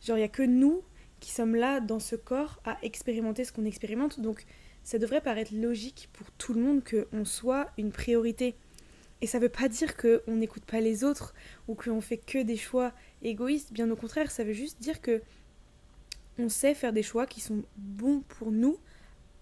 Genre, 0.00 0.16
il 0.16 0.20
n'y 0.20 0.24
a 0.24 0.28
que 0.28 0.42
nous 0.42 0.82
qui 1.20 1.32
sommes 1.32 1.56
là 1.56 1.80
dans 1.80 1.98
ce 1.98 2.16
corps 2.16 2.60
à 2.64 2.78
expérimenter 2.82 3.44
ce 3.44 3.52
qu'on 3.52 3.64
expérimente. 3.64 4.20
Donc, 4.20 4.44
ça 4.84 4.98
devrait 4.98 5.20
paraître 5.20 5.52
logique 5.54 6.08
pour 6.12 6.30
tout 6.32 6.54
le 6.54 6.60
monde 6.60 6.82
qu'on 6.82 7.24
soit 7.24 7.68
une 7.76 7.90
priorité. 7.90 8.54
Et 9.20 9.26
ça 9.26 9.38
ne 9.38 9.42
veut 9.42 9.48
pas 9.48 9.68
dire 9.68 9.96
qu'on 9.96 10.36
n'écoute 10.36 10.64
pas 10.64 10.80
les 10.80 11.02
autres 11.02 11.34
ou 11.66 11.74
qu'on 11.74 12.00
fait 12.00 12.18
que 12.18 12.42
des 12.42 12.56
choix 12.56 12.92
égoïstes. 13.22 13.72
Bien 13.72 13.90
au 13.90 13.96
contraire, 13.96 14.30
ça 14.30 14.44
veut 14.44 14.52
juste 14.52 14.80
dire 14.80 15.00
que 15.00 15.22
on 16.38 16.48
sait 16.48 16.74
faire 16.74 16.92
des 16.92 17.02
choix 17.02 17.26
qui 17.26 17.40
sont 17.40 17.64
bons 17.76 18.20
pour 18.20 18.52
nous 18.52 18.78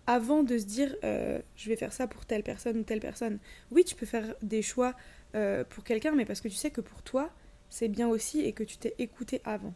avant 0.07 0.43
de 0.43 0.57
se 0.57 0.65
dire 0.65 0.97
euh, 1.05 1.41
je 1.57 1.69
vais 1.69 1.77
faire 1.77 1.93
ça 1.93 2.07
pour 2.07 2.25
telle 2.25 2.43
personne 2.43 2.79
ou 2.79 2.83
telle 2.85 3.01
personne. 3.01 3.39
Oui, 3.71 3.85
tu 3.85 3.95
peux 3.95 4.07
faire 4.07 4.35
des 4.41 4.63
choix 4.63 4.95
euh, 5.35 5.65
pour 5.65 5.85
quelqu'un, 5.85 6.13
mais 6.13 6.25
parce 6.25 6.41
que 6.41 6.49
tu 6.49 6.55
sais 6.55 6.71
que 6.71 6.81
pour 6.81 7.03
toi, 7.03 7.31
c'est 7.69 7.89
bien 7.89 8.09
aussi 8.09 8.41
et 8.41 8.53
que 8.53 8.65
tu 8.65 8.79
t'es 8.79 8.95
écouté 8.99 9.43
avant. 9.45 9.75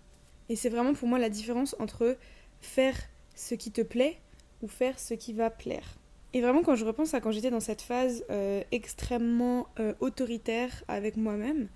Et 0.51 0.57
c'est 0.57 0.69
vraiment 0.69 0.95
pour 0.95 1.09
moi 1.09 1.21
la 1.21 1.31
différence 1.31 1.77
entre 1.79 2.19
faire 2.61 2.97
ce 3.37 3.55
qui 3.55 3.71
te 3.71 3.81
plaît 3.81 4.19
ou 4.63 4.69
faire 4.69 4.99
ce 4.99 5.15
qui 5.15 5.33
va 5.33 5.49
plaire. 5.49 5.97
Et 6.35 6.41
vraiment 6.41 6.63
quand 6.63 6.75
je 6.75 6.85
repense 6.85 7.15
à 7.15 7.21
quand 7.21 7.31
j'étais 7.31 7.51
dans 7.51 7.61
cette 7.61 7.83
phase 7.83 8.25
euh, 8.31 8.63
extrêmement 8.73 9.69
euh, 9.79 9.95
autoritaire 10.01 10.85
avec 10.89 11.17
moi-même 11.17 11.69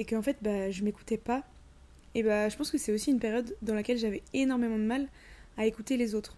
et 0.00 0.04
qu'en 0.04 0.22
fait 0.22 0.38
bah, 0.42 0.70
je 0.70 0.82
m'écoutais 0.82 1.18
pas, 1.18 1.44
et 2.16 2.24
bah, 2.24 2.48
je 2.48 2.56
pense 2.56 2.72
que 2.72 2.78
c'est 2.78 2.92
aussi 2.92 3.12
une 3.12 3.20
période 3.20 3.56
dans 3.62 3.74
laquelle 3.74 3.96
j'avais 3.96 4.22
énormément 4.34 4.78
de 4.78 4.84
mal 4.84 5.08
à 5.56 5.64
écouter 5.66 5.96
les 5.96 6.16
autres, 6.16 6.36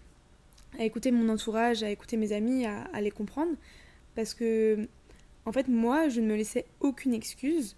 à 0.78 0.85
écouter 0.85 1.11
mon 1.11 1.30
entourage, 1.30 1.83
à 1.83 1.90
écouter 1.90 2.18
mes 2.18 2.33
amis, 2.33 2.66
à, 2.66 2.83
à 2.92 3.00
les 3.00 3.11
comprendre. 3.11 3.52
Parce 4.14 4.35
que 4.35 4.87
en 5.47 5.52
fait 5.52 5.68
moi 5.68 6.11
je 6.11 6.21
ne 6.21 6.26
me 6.26 6.37
laissais 6.37 6.66
aucune 6.80 7.14
excuse 7.14 7.76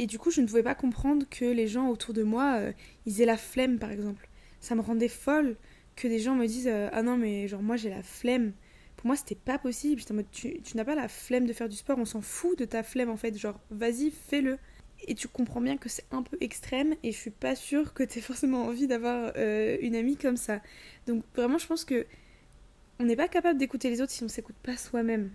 Et 0.00 0.06
du 0.06 0.18
coup, 0.18 0.30
je 0.30 0.40
ne 0.40 0.46
pouvais 0.46 0.62
pas 0.62 0.74
comprendre 0.74 1.26
que 1.28 1.44
les 1.44 1.66
gens 1.66 1.90
autour 1.90 2.14
de 2.14 2.22
moi, 2.22 2.56
euh, 2.56 2.72
ils 3.04 3.20
aient 3.20 3.26
la 3.26 3.36
flemme, 3.36 3.78
par 3.78 3.90
exemple. 3.90 4.30
Ça 4.58 4.74
me 4.74 4.80
rendait 4.80 5.08
folle 5.08 5.56
que 5.94 6.08
des 6.08 6.20
gens 6.20 6.34
me 6.34 6.46
disent 6.46 6.68
euh, 6.68 6.88
Ah 6.92 7.02
non, 7.02 7.18
mais 7.18 7.46
genre, 7.48 7.60
moi 7.60 7.76
j'ai 7.76 7.90
la 7.90 8.02
flemme. 8.02 8.54
Pour 8.96 9.08
moi, 9.08 9.16
c'était 9.16 9.34
pas 9.34 9.58
possible. 9.58 10.00
J'étais 10.00 10.12
en 10.12 10.14
mode 10.14 10.30
Tu, 10.32 10.58
n'as 10.74 10.86
pas 10.86 10.94
la 10.94 11.06
flemme 11.06 11.44
de 11.44 11.52
faire 11.52 11.68
du 11.68 11.76
sport, 11.76 11.98
on 11.98 12.06
s'en 12.06 12.22
fout 12.22 12.58
de 12.58 12.64
ta 12.64 12.82
flemme 12.82 13.10
en 13.10 13.18
fait. 13.18 13.36
Genre, 13.36 13.60
vas-y, 13.70 14.10
fais-le. 14.10 14.56
Et 15.06 15.14
tu 15.14 15.28
comprends 15.28 15.60
bien 15.60 15.76
que 15.76 15.90
c'est 15.90 16.06
un 16.12 16.22
peu 16.22 16.38
extrême 16.40 16.94
et 17.02 17.12
je 17.12 17.18
suis 17.18 17.30
pas 17.30 17.54
sûre 17.54 17.92
que 17.92 18.02
tu 18.02 18.20
aies 18.20 18.22
forcément 18.22 18.62
envie 18.64 18.86
d'avoir 18.86 19.32
euh, 19.36 19.76
une 19.82 19.96
amie 19.96 20.16
comme 20.16 20.38
ça. 20.38 20.62
Donc, 21.08 21.24
vraiment, 21.36 21.58
je 21.58 21.66
pense 21.66 21.84
que 21.84 22.06
on 23.00 23.04
n'est 23.04 23.16
pas 23.16 23.28
capable 23.28 23.58
d'écouter 23.58 23.90
les 23.90 24.00
autres 24.00 24.12
si 24.12 24.24
on 24.24 24.28
s'écoute 24.28 24.56
pas 24.62 24.78
soi-même. 24.78 25.30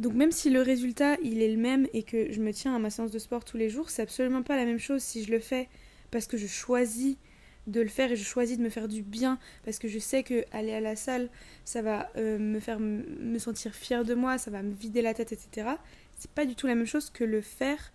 Donc 0.00 0.14
même 0.14 0.32
si 0.32 0.48
le 0.48 0.62
résultat 0.62 1.18
il 1.22 1.42
est 1.42 1.52
le 1.52 1.60
même 1.60 1.86
et 1.92 2.02
que 2.02 2.32
je 2.32 2.40
me 2.40 2.54
tiens 2.54 2.74
à 2.74 2.78
ma 2.78 2.88
séance 2.88 3.10
de 3.10 3.18
sport 3.18 3.44
tous 3.44 3.58
les 3.58 3.68
jours, 3.68 3.90
c'est 3.90 4.00
absolument 4.00 4.42
pas 4.42 4.56
la 4.56 4.64
même 4.64 4.78
chose 4.78 5.02
si 5.02 5.22
je 5.22 5.30
le 5.30 5.40
fais 5.40 5.68
parce 6.10 6.26
que 6.26 6.38
je 6.38 6.46
choisis 6.46 7.18
de 7.66 7.82
le 7.82 7.88
faire 7.88 8.10
et 8.10 8.16
je 8.16 8.24
choisis 8.24 8.56
de 8.56 8.62
me 8.62 8.70
faire 8.70 8.88
du 8.88 9.02
bien 9.02 9.38
parce 9.62 9.78
que 9.78 9.88
je 9.88 9.98
sais 9.98 10.22
que 10.22 10.42
aller 10.52 10.72
à 10.72 10.80
la 10.80 10.96
salle 10.96 11.28
ça 11.66 11.82
va 11.82 12.08
euh, 12.16 12.38
me 12.38 12.60
faire 12.60 12.80
me 12.80 13.36
sentir 13.36 13.74
fière 13.74 14.06
de 14.06 14.14
moi, 14.14 14.38
ça 14.38 14.50
va 14.50 14.62
me 14.62 14.72
vider 14.72 15.02
la 15.02 15.12
tête, 15.12 15.32
etc. 15.32 15.68
C'est 16.16 16.30
pas 16.30 16.46
du 16.46 16.54
tout 16.54 16.66
la 16.66 16.76
même 16.76 16.86
chose 16.86 17.10
que 17.10 17.22
le 17.22 17.42
faire 17.42 17.92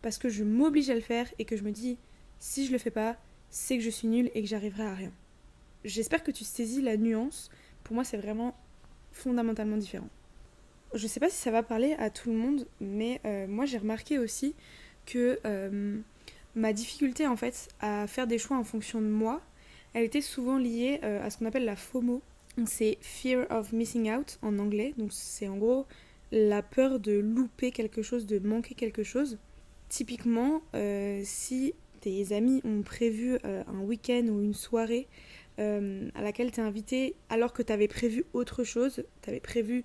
parce 0.00 0.18
que 0.18 0.28
je 0.28 0.44
m'oblige 0.44 0.90
à 0.90 0.94
le 0.94 1.00
faire 1.00 1.26
et 1.40 1.44
que 1.44 1.56
je 1.56 1.64
me 1.64 1.72
dis 1.72 1.98
si 2.38 2.66
je 2.66 2.70
le 2.70 2.78
fais 2.78 2.92
pas, 2.92 3.16
c'est 3.50 3.78
que 3.78 3.82
je 3.82 3.90
suis 3.90 4.06
nulle 4.06 4.30
et 4.32 4.42
que 4.42 4.48
j'arriverai 4.48 4.84
à 4.84 4.94
rien. 4.94 5.12
J'espère 5.84 6.22
que 6.22 6.30
tu 6.30 6.44
saisis 6.44 6.82
la 6.82 6.96
nuance. 6.96 7.50
Pour 7.82 7.94
moi, 7.94 8.04
c'est 8.04 8.16
vraiment 8.16 8.56
fondamentalement 9.10 9.76
différent 9.76 10.08
je 10.94 11.06
sais 11.06 11.20
pas 11.20 11.28
si 11.28 11.36
ça 11.36 11.50
va 11.50 11.62
parler 11.62 11.94
à 11.98 12.10
tout 12.10 12.30
le 12.30 12.36
monde, 12.36 12.66
mais 12.80 13.20
euh, 13.24 13.46
moi 13.46 13.66
j'ai 13.66 13.78
remarqué 13.78 14.18
aussi 14.18 14.54
que 15.06 15.38
euh, 15.44 15.98
ma 16.54 16.72
difficulté 16.72 17.26
en 17.26 17.36
fait 17.36 17.68
à 17.80 18.06
faire 18.06 18.26
des 18.26 18.38
choix 18.38 18.56
en 18.56 18.64
fonction 18.64 19.00
de 19.00 19.06
moi, 19.06 19.40
elle 19.94 20.04
était 20.04 20.20
souvent 20.20 20.58
liée 20.58 21.00
euh, 21.02 21.24
à 21.24 21.30
ce 21.30 21.38
qu'on 21.38 21.46
appelle 21.46 21.64
la 21.64 21.76
FOMO. 21.76 22.22
C'est 22.66 22.98
Fear 23.00 23.46
of 23.50 23.72
Missing 23.72 24.10
Out 24.12 24.38
en 24.42 24.58
anglais, 24.58 24.92
donc 24.98 25.12
c'est 25.12 25.46
en 25.46 25.56
gros 25.56 25.86
la 26.32 26.62
peur 26.62 26.98
de 26.98 27.12
louper 27.12 27.70
quelque 27.70 28.02
chose, 28.02 28.26
de 28.26 28.38
manquer 28.40 28.74
quelque 28.74 29.04
chose. 29.04 29.38
Typiquement, 29.88 30.60
si 31.22 31.72
tes 32.00 32.32
amis 32.32 32.60
ont 32.64 32.82
prévu 32.82 33.38
un 33.44 33.80
week-end 33.80 34.26
ou 34.28 34.42
une 34.42 34.54
soirée 34.54 35.06
à 35.56 36.20
laquelle 36.20 36.50
tu 36.50 36.60
es 36.60 36.62
invité 36.64 37.14
alors 37.28 37.52
que 37.52 37.62
tu 37.62 37.72
avais 37.72 37.88
prévu 37.88 38.24
autre 38.32 38.64
chose, 38.64 39.04
tu 39.22 39.30
avais 39.30 39.40
prévu 39.40 39.84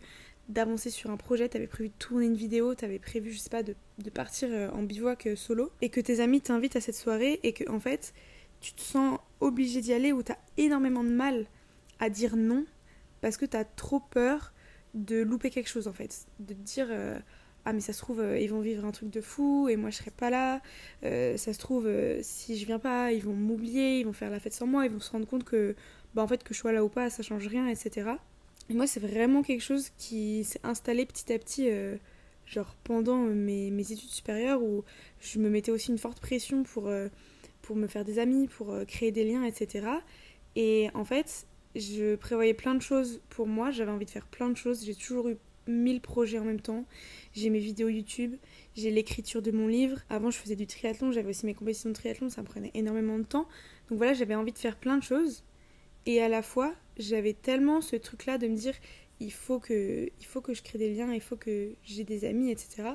d'avancer 0.50 0.90
sur 0.90 1.10
un 1.10 1.18
projet, 1.18 1.48
t'avais 1.48 1.68
prévu 1.68 1.90
de 1.90 1.94
tourner 1.98 2.26
une 2.26 2.36
vidéo, 2.36 2.76
t'avais 2.76 3.00
prévu, 3.00 3.32
je 3.32 3.40
sais 3.40 3.50
pas, 3.50 3.64
de, 3.64 3.76
partir 4.14 4.50
euh, 4.52 4.70
en 4.72 4.84
bivouac 4.84 5.28
euh, 5.28 5.36
solo, 5.36 5.72
et 5.82 5.90
que 5.90 6.02
tes 6.02 6.20
amis 6.20 6.42
t'invitent 6.42 6.76
à 6.76 6.82
cette 6.82 6.96
soirée, 6.96 7.40
et 7.44 7.54
que 7.54 7.70
en 7.70 7.80
fait, 7.80 8.14
tu 8.60 8.74
te 8.74 8.82
sens 8.82 9.20
obligé 9.40 9.82
d'y 9.82 9.94
aller, 9.94 10.12
ou 10.12 10.22
t'as 10.22 10.38
énormément 10.58 11.04
de 11.04 11.10
mal 11.10 11.46
à 12.00 12.10
dire 12.10 12.36
non, 12.36 12.66
parce 13.22 13.38
que 13.38 13.46
t'as 13.46 13.64
trop 13.64 14.00
peur 14.00 14.54
de 14.94 15.22
louper 15.22 15.50
quelque 15.50 15.70
chose 15.70 15.88
en 15.88 15.94
fait. 15.94 16.26
De 16.40 16.54
te 16.54 16.60
dire, 16.60 16.88
euh, 16.90 17.18
ah 17.66 17.74
mais 17.74 17.80
ça 17.80 17.94
se 17.94 18.00
trouve, 18.00 18.24
ils 18.40 18.48
vont 18.48 18.60
vivre 18.60 18.86
un 18.86 18.92
truc 18.92 19.10
de 19.10 19.22
fou, 19.22 19.70
et 19.70 19.78
moi 19.78 19.90
je 19.90 19.98
serai 19.98 20.12
pas 20.12 20.30
là, 20.30 20.62
ça 21.02 21.54
se 21.54 21.58
trouve, 21.58 21.90
si 22.22 22.58
je 22.58 22.66
viens 22.66 22.80
pas, 22.80 23.14
ils 23.14 23.24
vont 23.24 23.34
m'oublier, 23.34 24.00
ils 24.00 24.06
vont 24.06 24.14
faire 24.14 24.30
la 24.30 24.42
fête 24.42 24.54
sans 24.54 24.68
moi, 24.68 24.86
ils 24.86 24.92
vont 24.92 25.00
se 25.00 25.12
rendre 25.12 25.26
compte 25.26 25.46
que, 25.46 25.74
bah 26.14 26.22
en 26.22 26.28
fait, 26.28 26.44
que 26.44 26.54
je 26.54 26.60
sois 26.60 26.74
là 26.74 26.84
ou 26.84 26.90
pas, 26.90 27.10
ça 27.10 27.24
change 27.24 27.48
rien, 27.48 27.68
etc. 27.68 28.12
Moi, 28.70 28.88
c'est 28.88 29.00
vraiment 29.00 29.44
quelque 29.44 29.62
chose 29.62 29.90
qui 29.98 30.44
s'est 30.44 30.60
installé 30.64 31.06
petit 31.06 31.32
à 31.34 31.38
petit, 31.38 31.70
euh, 31.70 31.98
genre 32.46 32.76
pendant 32.84 33.18
mes, 33.18 33.72
mes, 33.72 33.92
études 33.92 34.10
supérieures, 34.10 34.64
où 34.64 34.84
je 35.20 35.40
me 35.40 35.50
mettais 35.50 35.72
aussi 35.72 35.92
une 35.92 35.98
forte 35.98 36.20
pression 36.20 36.64
pour, 36.64 36.88
euh, 36.88 37.10
pour 37.62 37.76
me 37.76 37.88
faire 37.88 38.06
des 38.06 38.20
amis, 38.20 38.48
pour 38.48 38.72
euh, 38.72 38.86
créer 38.86 39.12
des 39.12 39.26
liens, 39.26 39.44
etc. 39.44 39.88
Et 40.56 40.90
en 40.94 41.04
fait, 41.04 41.46
je 41.76 42.16
prévoyais 42.16 42.54
plein 42.54 42.76
de 42.76 42.82
choses 42.82 43.22
pour 43.30 43.48
moi, 43.48 43.72
j'avais 43.72 43.92
envie 43.92 44.06
de 44.06 44.12
faire 44.12 44.28
plein 44.28 44.50
de 44.50 44.58
choses, 44.58 44.86
j'ai 44.86 44.96
toujours 44.96 45.30
eu 45.30 45.38
mille 45.68 46.02
projets 46.02 46.40
en 46.40 46.46
même 46.46 46.60
temps. 46.60 46.86
J'ai 47.34 47.50
mes 47.50 47.60
vidéos 47.60 47.90
YouTube, 47.90 48.36
j'ai 48.76 48.92
l'écriture 48.92 49.42
de 49.42 49.52
mon 49.52 49.68
livre. 49.68 50.00
Avant, 50.10 50.32
je 50.32 50.38
faisais 50.38 50.56
du 50.56 50.68
triathlon, 50.68 51.12
j'avais 51.12 51.30
aussi 51.30 51.46
mes 51.46 51.54
compétitions 51.54 51.90
de 51.90 51.96
triathlon, 51.96 52.30
ça 52.30 52.42
me 52.42 52.48
prenait 52.48 52.72
énormément 52.74 53.18
de 53.18 53.24
temps. 53.24 53.48
Donc 53.90 53.98
voilà, 53.98 54.14
j'avais 54.14 54.36
envie 54.36 54.52
de 54.52 54.58
faire 54.58 54.78
plein 54.78 54.98
de 54.98 55.04
choses. 55.04 55.44
Et 56.06 56.22
à 56.22 56.28
la 56.28 56.42
fois, 56.42 56.74
j'avais 56.98 57.34
tellement 57.34 57.82
ce 57.82 57.96
truc-là 57.96 58.38
de 58.38 58.48
me 58.48 58.56
dire 58.56 58.76
il 59.20 59.32
faut 59.32 59.60
que, 59.60 60.10
il 60.20 60.26
faut 60.26 60.42
que 60.42 60.54
je 60.54 60.62
crée 60.62 60.78
des 60.78 60.94
liens, 60.94 61.14
il 61.14 61.22
faut 61.22 61.38
que 61.38 61.74
j'ai 61.84 62.04
des 62.04 62.26
amis, 62.26 62.52
etc. 62.52 62.90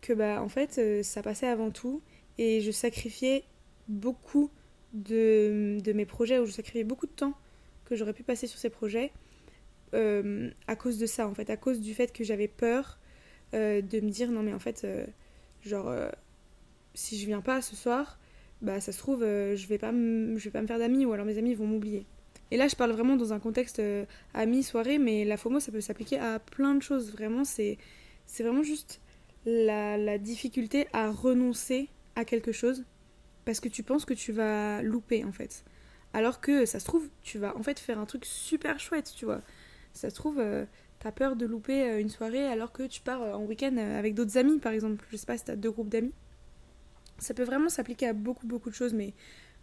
Que 0.00 0.12
bah 0.12 0.42
en 0.42 0.48
fait 0.48 0.78
euh, 0.78 1.02
ça 1.02 1.22
passait 1.22 1.46
avant 1.46 1.70
tout 1.70 2.02
et 2.38 2.60
je 2.60 2.70
sacrifiais 2.70 3.44
beaucoup 3.88 4.50
de, 4.92 5.78
de 5.82 5.92
mes 5.92 6.06
projets 6.06 6.38
ou 6.38 6.46
je 6.46 6.52
sacrifiais 6.52 6.84
beaucoup 6.84 7.06
de 7.06 7.12
temps 7.12 7.34
que 7.84 7.96
j'aurais 7.96 8.12
pu 8.12 8.22
passer 8.22 8.46
sur 8.46 8.58
ces 8.58 8.70
projets 8.70 9.12
euh, 9.94 10.50
à 10.66 10.76
cause 10.76 10.98
de 10.98 11.06
ça 11.06 11.26
en 11.28 11.34
fait, 11.34 11.50
à 11.50 11.56
cause 11.56 11.80
du 11.80 11.94
fait 11.94 12.12
que 12.12 12.24
j'avais 12.24 12.48
peur 12.48 12.98
euh, 13.54 13.82
de 13.82 14.00
me 14.00 14.10
dire 14.10 14.30
non 14.30 14.42
mais 14.42 14.54
en 14.54 14.58
fait 14.58 14.86
genre 15.62 15.92
si 16.94 17.18
je 17.18 17.26
viens 17.26 17.40
pas 17.40 17.60
ce 17.60 17.76
soir 17.76 18.19
bah 18.62 18.80
ça 18.80 18.92
se 18.92 18.98
trouve 18.98 19.20
je 19.20 19.66
vais 19.66 19.78
pas 19.78 19.90
je 19.90 20.44
vais 20.44 20.50
pas 20.50 20.60
me 20.62 20.66
faire 20.66 20.78
d'amis 20.78 21.06
ou 21.06 21.12
alors 21.12 21.24
mes 21.24 21.38
amis 21.38 21.54
vont 21.54 21.66
m'oublier 21.66 22.06
et 22.50 22.56
là, 22.56 22.66
je 22.68 22.74
parle 22.74 22.90
vraiment 22.92 23.16
dans 23.16 23.32
un 23.32 23.38
contexte 23.38 23.78
euh, 23.78 24.04
ami, 24.34 24.62
soirée, 24.62 24.98
mais 24.98 25.24
la 25.24 25.36
FOMO, 25.36 25.60
ça 25.60 25.70
peut 25.70 25.80
s'appliquer 25.80 26.18
à 26.18 26.40
plein 26.40 26.74
de 26.74 26.82
choses. 26.82 27.12
Vraiment, 27.12 27.44
c'est 27.44 27.78
vraiment 28.40 28.62
juste 28.62 29.00
la, 29.46 29.96
la, 29.96 30.18
difficulté 30.18 30.88
à 30.92 31.10
renoncer 31.10 31.88
à 32.16 32.24
quelque 32.24 32.52
chose 32.52 32.84
parce 33.44 33.60
que 33.60 33.68
tu 33.68 33.82
penses 33.82 34.04
que 34.04 34.14
tu 34.14 34.32
vas 34.32 34.82
louper, 34.82 35.24
en 35.24 35.32
fait. 35.32 35.64
Alors 36.12 36.40
que 36.40 36.66
ça 36.66 36.80
se 36.80 36.84
trouve, 36.84 37.08
tu 37.22 37.38
vas 37.38 37.56
en 37.56 37.62
fait 37.62 37.78
faire 37.78 37.98
un 38.00 38.06
truc 38.06 38.24
super 38.24 38.80
chouette, 38.80 39.12
tu 39.16 39.24
vois. 39.24 39.42
Ça 39.92 40.10
se 40.10 40.14
trouve, 40.16 40.40
euh, 40.40 40.64
t'as 40.98 41.12
peur 41.12 41.36
de 41.36 41.46
louper 41.46 41.84
euh, 41.84 42.00
une 42.00 42.08
soirée 42.08 42.46
alors 42.46 42.72
que 42.72 42.82
tu 42.82 43.00
pars 43.00 43.22
en 43.22 43.44
week-end 43.44 43.76
avec 43.76 44.14
d'autres 44.14 44.38
amis, 44.38 44.58
par 44.58 44.72
exemple. 44.72 45.04
Je 45.12 45.16
sais 45.16 45.26
pas 45.26 45.38
si 45.38 45.44
t'as 45.44 45.56
deux 45.56 45.70
groupes 45.70 45.88
d'amis. 45.88 46.12
Ça 47.20 47.34
peut 47.34 47.44
vraiment 47.44 47.68
s'appliquer 47.68 48.08
à 48.08 48.12
beaucoup, 48.12 48.46
beaucoup 48.46 48.70
de 48.70 48.74
choses, 48.74 48.94
mais 48.94 49.14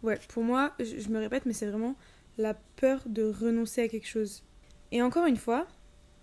ouais, 0.02 0.18
pour 0.28 0.42
moi, 0.42 0.74
je 0.80 1.08
me 1.08 1.18
répète, 1.18 1.44
mais 1.44 1.52
c'est 1.52 1.66
vraiment 1.66 1.96
la 2.38 2.54
peur 2.54 3.02
de 3.06 3.24
renoncer 3.24 3.82
à 3.82 3.88
quelque 3.88 4.06
chose. 4.06 4.44
Et 4.92 5.02
encore 5.02 5.26
une 5.26 5.36
fois, 5.36 5.66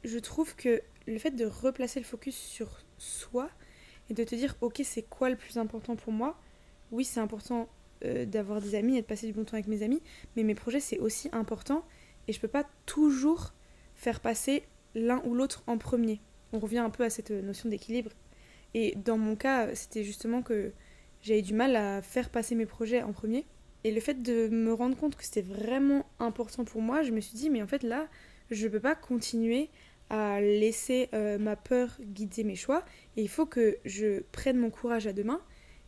je 0.03 0.17
trouve 0.17 0.55
que 0.55 0.81
le 1.07 1.19
fait 1.19 1.31
de 1.31 1.45
replacer 1.45 1.99
le 1.99 2.05
focus 2.05 2.35
sur 2.35 2.79
soi 2.97 3.49
et 4.09 4.13
de 4.13 4.23
te 4.23 4.35
dire 4.35 4.55
ok 4.61 4.81
c'est 4.83 5.03
quoi 5.03 5.29
le 5.29 5.35
plus 5.35 5.57
important 5.57 5.95
pour 5.95 6.13
moi, 6.13 6.39
oui 6.91 7.03
c'est 7.03 7.19
important 7.19 7.69
euh, 8.03 8.25
d'avoir 8.25 8.61
des 8.61 8.75
amis 8.75 8.97
et 8.97 9.01
de 9.01 9.05
passer 9.05 9.27
du 9.27 9.33
bon 9.33 9.43
temps 9.43 9.53
avec 9.53 9.67
mes 9.67 9.83
amis, 9.83 10.01
mais 10.35 10.43
mes 10.43 10.55
projets 10.55 10.79
c'est 10.79 10.99
aussi 10.99 11.29
important 11.31 11.85
et 12.27 12.33
je 12.33 12.39
peux 12.39 12.47
pas 12.47 12.65
toujours 12.85 13.53
faire 13.95 14.19
passer 14.19 14.63
l'un 14.95 15.21
ou 15.25 15.35
l'autre 15.35 15.63
en 15.67 15.77
premier. 15.77 16.21
On 16.53 16.59
revient 16.59 16.79
un 16.79 16.89
peu 16.89 17.03
à 17.03 17.09
cette 17.09 17.31
notion 17.31 17.69
d'équilibre. 17.69 18.11
Et 18.73 18.95
dans 18.95 19.17
mon 19.17 19.35
cas, 19.35 19.73
c'était 19.75 20.03
justement 20.03 20.41
que 20.41 20.71
j'avais 21.25 21.41
du 21.41 21.55
mal 21.55 21.75
à 21.75 22.03
faire 22.03 22.29
passer 22.29 22.53
mes 22.53 22.67
projets 22.67 23.01
en 23.01 23.11
premier 23.11 23.45
et 23.83 23.91
le 23.91 23.99
fait 23.99 24.21
de 24.21 24.47
me 24.47 24.71
rendre 24.73 24.95
compte 24.95 25.15
que 25.15 25.23
c'était 25.23 25.41
vraiment 25.41 26.05
important 26.19 26.65
pour 26.65 26.81
moi, 26.81 27.01
je 27.01 27.11
me 27.11 27.19
suis 27.19 27.35
dit, 27.35 27.49
mais 27.49 27.63
en 27.63 27.67
fait 27.67 27.81
là, 27.81 28.07
je 28.51 28.67
ne 28.67 28.71
peux 28.71 28.79
pas 28.79 28.93
continuer 28.93 29.69
à 30.11 30.39
laisser 30.39 31.09
euh, 31.13 31.39
ma 31.39 31.55
peur 31.55 31.97
guider 31.99 32.43
mes 32.43 32.55
choix. 32.55 32.85
Et 33.17 33.23
il 33.23 33.29
faut 33.29 33.47
que 33.47 33.77
je 33.85 34.21
prenne 34.31 34.57
mon 34.57 34.69
courage 34.69 35.07
à 35.07 35.13
deux 35.13 35.23
mains, 35.23 35.41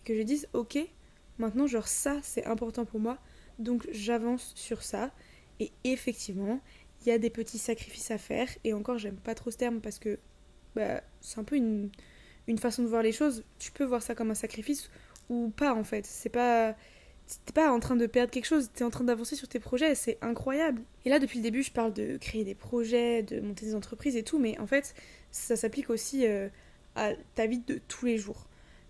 que 0.05 0.15
je 0.17 0.23
dise, 0.23 0.47
ok, 0.53 0.79
maintenant, 1.37 1.67
genre 1.67 1.87
ça, 1.87 2.17
c'est 2.23 2.45
important 2.45 2.85
pour 2.85 2.99
moi, 2.99 3.19
donc 3.59 3.87
j'avance 3.91 4.53
sur 4.55 4.81
ça. 4.81 5.11
Et 5.59 5.71
effectivement, 5.83 6.61
il 7.01 7.09
y 7.09 7.11
a 7.11 7.19
des 7.19 7.29
petits 7.29 7.59
sacrifices 7.59 8.09
à 8.09 8.17
faire. 8.17 8.49
Et 8.63 8.73
encore, 8.73 8.97
j'aime 8.97 9.17
pas 9.17 9.35
trop 9.35 9.51
ce 9.51 9.57
terme 9.57 9.81
parce 9.81 9.99
que 9.99 10.17
bah, 10.75 11.01
c'est 11.21 11.39
un 11.39 11.43
peu 11.43 11.55
une, 11.55 11.91
une 12.47 12.57
façon 12.57 12.83
de 12.83 12.87
voir 12.87 13.03
les 13.03 13.11
choses. 13.11 13.43
Tu 13.59 13.71
peux 13.71 13.85
voir 13.85 14.01
ça 14.01 14.15
comme 14.15 14.31
un 14.31 14.35
sacrifice 14.35 14.89
ou 15.29 15.49
pas 15.49 15.73
en 15.73 15.83
fait. 15.83 16.05
C'est 16.05 16.29
pas 16.29 16.75
t'es 17.45 17.53
pas 17.53 17.71
en 17.71 17.79
train 17.79 17.95
de 17.95 18.05
perdre 18.05 18.31
quelque 18.31 18.45
chose, 18.45 18.69
t'es 18.73 18.83
en 18.83 18.89
train 18.89 19.03
d'avancer 19.03 19.35
sur 19.35 19.47
tes 19.47 19.59
projets, 19.59 19.95
c'est 19.95 20.17
incroyable. 20.21 20.81
Et 21.05 21.09
là, 21.09 21.19
depuis 21.19 21.39
le 21.39 21.43
début, 21.43 21.63
je 21.63 21.71
parle 21.71 21.93
de 21.93 22.17
créer 22.17 22.43
des 22.43 22.55
projets, 22.55 23.23
de 23.23 23.39
monter 23.41 23.65
des 23.65 23.75
entreprises 23.75 24.15
et 24.15 24.23
tout, 24.23 24.39
mais 24.39 24.57
en 24.59 24.67
fait, 24.67 24.95
ça 25.31 25.55
s'applique 25.55 25.89
aussi 25.89 26.25
euh, 26.25 26.47
à 26.95 27.11
ta 27.35 27.45
vie 27.47 27.59
de 27.59 27.79
tous 27.87 28.05
les 28.05 28.17
jours. 28.17 28.47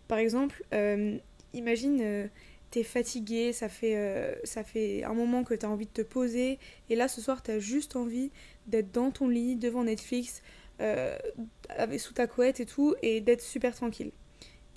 Par 0.07 0.19
exemple, 0.19 0.63
euh, 0.73 1.17
imagine, 1.53 1.99
euh, 2.01 2.27
t'es 2.69 2.83
fatigué, 2.83 3.53
ça 3.53 3.69
fait, 3.69 4.39
ça 4.43 4.63
fait 4.63 5.03
un 5.03 5.13
moment 5.13 5.43
que 5.43 5.53
t'as 5.53 5.67
envie 5.67 5.85
de 5.85 5.91
te 5.91 6.01
poser, 6.01 6.59
et 6.89 6.95
là, 6.95 7.07
ce 7.07 7.21
soir, 7.21 7.41
t'as 7.41 7.59
juste 7.59 7.95
envie 7.95 8.31
d'être 8.67 8.91
dans 8.91 9.11
ton 9.11 9.27
lit, 9.27 9.55
devant 9.55 9.83
Netflix, 9.83 10.41
sous 10.79 12.13
ta 12.13 12.27
couette 12.27 12.59
et 12.59 12.65
tout, 12.65 12.93
et 13.01 13.21
d'être 13.21 13.41
super 13.41 13.73
tranquille 13.73 14.11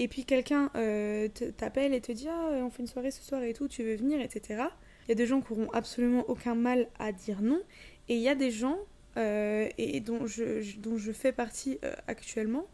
et 0.01 0.09
puis 0.09 0.25
quelqu'un 0.25 0.71
euh, 0.77 1.29
t'appelle 1.59 1.93
et 1.93 2.01
te 2.01 2.11
dit 2.11 2.27
ah 2.27 2.49
on 2.55 2.71
fait 2.71 2.83
une 2.83 2.89
soirée 2.89 3.11
ce 3.11 3.23
soir 3.23 3.43
et 3.43 3.53
tout, 3.53 3.69
tu 3.69 3.85
veux 3.85 3.95
venir, 3.95 4.19
etc. 4.19 4.65
Il 5.07 5.11
y 5.11 5.13
a 5.13 5.15
des 5.15 5.27
gens 5.27 5.43
qui 5.43 5.53
n'auront 5.53 5.71
absolument 5.73 6.25
aucun 6.29 6.55
mal 6.55 6.89
à 6.99 7.13
dire 7.13 7.43
non, 7.43 7.61
et 8.09 8.17
il 8.17 8.23
y 8.23 8.29
a 8.29 8.35
des 8.35 8.51
gens 8.51 8.79
euh, 9.19 9.69
et 9.77 10.01
dont 10.01 10.27
je, 10.27 10.79
dont 10.79 10.97
je 10.97 11.13
fais 11.13 11.33
partie 11.33 11.79
euh, 11.85 11.93
actuellement 12.07 12.67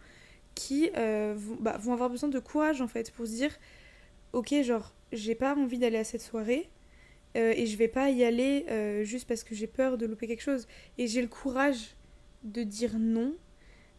qui 0.54 0.88
vont, 0.94 1.56
bah, 1.60 1.76
vont 1.78 1.92
avoir 1.92 2.08
besoin 2.08 2.30
de 2.30 2.38
courage 2.38 2.80
en 2.80 2.88
fait 2.88 3.10
pour 3.10 3.26
se 3.26 3.32
dire 3.32 3.54
ok 4.32 4.54
genre 4.62 4.94
j'ai 5.12 5.34
pas 5.34 5.54
envie 5.54 5.78
d'aller 5.78 5.98
à 5.98 6.04
cette 6.04 6.22
soirée 6.22 6.70
et 7.34 7.66
je 7.66 7.76
vais 7.76 7.88
pas 7.88 8.08
y 8.08 8.24
aller 8.24 8.64
juste 9.04 9.28
parce 9.28 9.44
que 9.44 9.54
j'ai 9.54 9.66
peur 9.66 9.98
de 9.98 10.06
louper 10.06 10.26
quelque 10.26 10.40
chose 10.40 10.66
et 10.96 11.08
j'ai 11.08 11.20
le 11.20 11.28
courage 11.28 11.96
de 12.42 12.62
dire 12.62 12.98
non 12.98 13.34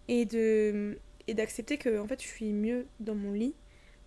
et 0.07 0.25
de 0.25 0.97
et 1.27 1.33
d'accepter 1.33 1.77
que 1.77 1.99
en 1.99 2.07
fait 2.07 2.21
je 2.21 2.27
suis 2.27 2.53
mieux 2.53 2.87
dans 2.99 3.15
mon 3.15 3.33
lit 3.33 3.55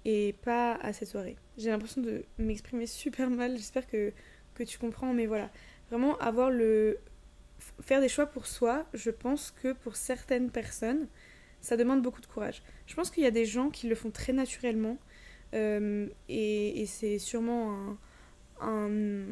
et 0.05 0.35
pas 0.43 0.75
à 0.75 0.93
cette 0.93 1.09
soirée. 1.09 1.37
J'ai 1.59 1.71
l'impression 1.71 2.01
de 2.01 2.25
m'exprimer 2.39 2.87
super 2.87 3.31
mal, 3.31 3.57
j'espère 3.57 3.87
que, 3.87 4.13
que 4.55 4.63
tu 4.63 4.79
comprends, 4.79 5.13
mais 5.13 5.27
voilà. 5.27 5.51
Vraiment 5.91 6.17
avoir 6.19 6.51
le. 6.51 6.99
Faire 7.83 8.01
des 8.01 8.09
choix 8.09 8.25
pour 8.25 8.47
soi, 8.47 8.87
je 8.95 9.11
pense 9.11 9.51
que 9.51 9.75
pour 9.75 9.97
certaines 9.97 10.51
personnes, 10.51 11.09
ça 11.61 11.77
demande 11.77 12.01
beaucoup 12.01 12.23
de 12.23 12.27
courage. 12.27 12.63
Je 12.87 12.95
pense 12.95 13.11
qu'il 13.11 13.23
y 13.23 13.27
a 13.27 13.31
des 13.31 13.45
gens 13.45 13.69
qui 13.69 13.87
le 13.87 13.95
font 13.95 14.11
très 14.11 14.33
naturellement 14.33 14.97
euh, 15.53 16.09
et, 16.31 16.87
c'est 16.87 17.19
sûrement 17.19 17.99
un, 18.61 18.67
un, 18.67 19.27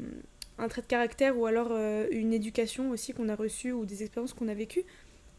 un, 0.58 0.68
trait 0.68 0.82
de 0.82 0.86
caractère 0.86 1.38
ou 1.38 1.46
alors 1.46 1.68
euh, 1.70 2.06
une 2.10 2.34
éducation 2.34 2.90
aussi 2.90 3.14
qu'on 3.14 3.30
a 3.30 3.34
reçue 3.34 3.72
ou 3.72 3.86
des 3.86 4.02
expériences 4.02 4.34
qu'on 4.34 4.48
a 4.48 4.54
vécues. 4.54 4.84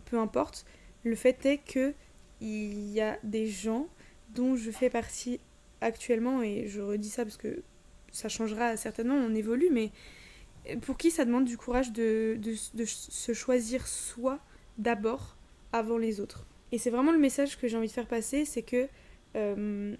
Peu 0.05 0.17
importe. 0.17 0.65
Le 1.03 1.15
fait 1.15 1.45
est 1.45 1.59
que 1.59 1.93
il 2.41 2.89
y 2.89 3.01
a 3.01 3.17
des 3.23 3.47
gens 3.47 3.87
dont 4.33 4.55
je 4.55 4.71
fais 4.71 4.89
partie 4.89 5.39
actuellement, 5.81 6.41
et 6.41 6.67
je 6.67 6.81
redis 6.81 7.09
ça 7.09 7.23
parce 7.23 7.37
que 7.37 7.63
ça 8.11 8.29
changera 8.29 8.77
certainement, 8.77 9.15
on 9.15 9.33
évolue, 9.33 9.69
mais 9.71 9.91
pour 10.81 10.97
qui 10.97 11.11
ça 11.11 11.25
demande 11.25 11.45
du 11.45 11.57
courage 11.57 11.91
de, 11.91 12.37
se 12.85 13.33
choisir 13.33 13.87
soi 13.87 14.39
d'abord 14.77 15.37
avant 15.71 15.97
les 15.97 16.19
autres. 16.19 16.45
Et 16.71 16.77
c'est 16.77 16.89
vraiment 16.89 17.11
le 17.11 17.17
message 17.17 17.57
que 17.57 17.67
j'ai 17.67 17.77
envie 17.77 17.87
de 17.87 17.93
faire 17.93 18.07
passer, 18.07 18.45
c'est 18.45 18.61
que 18.61 18.87
euh, 19.35 19.95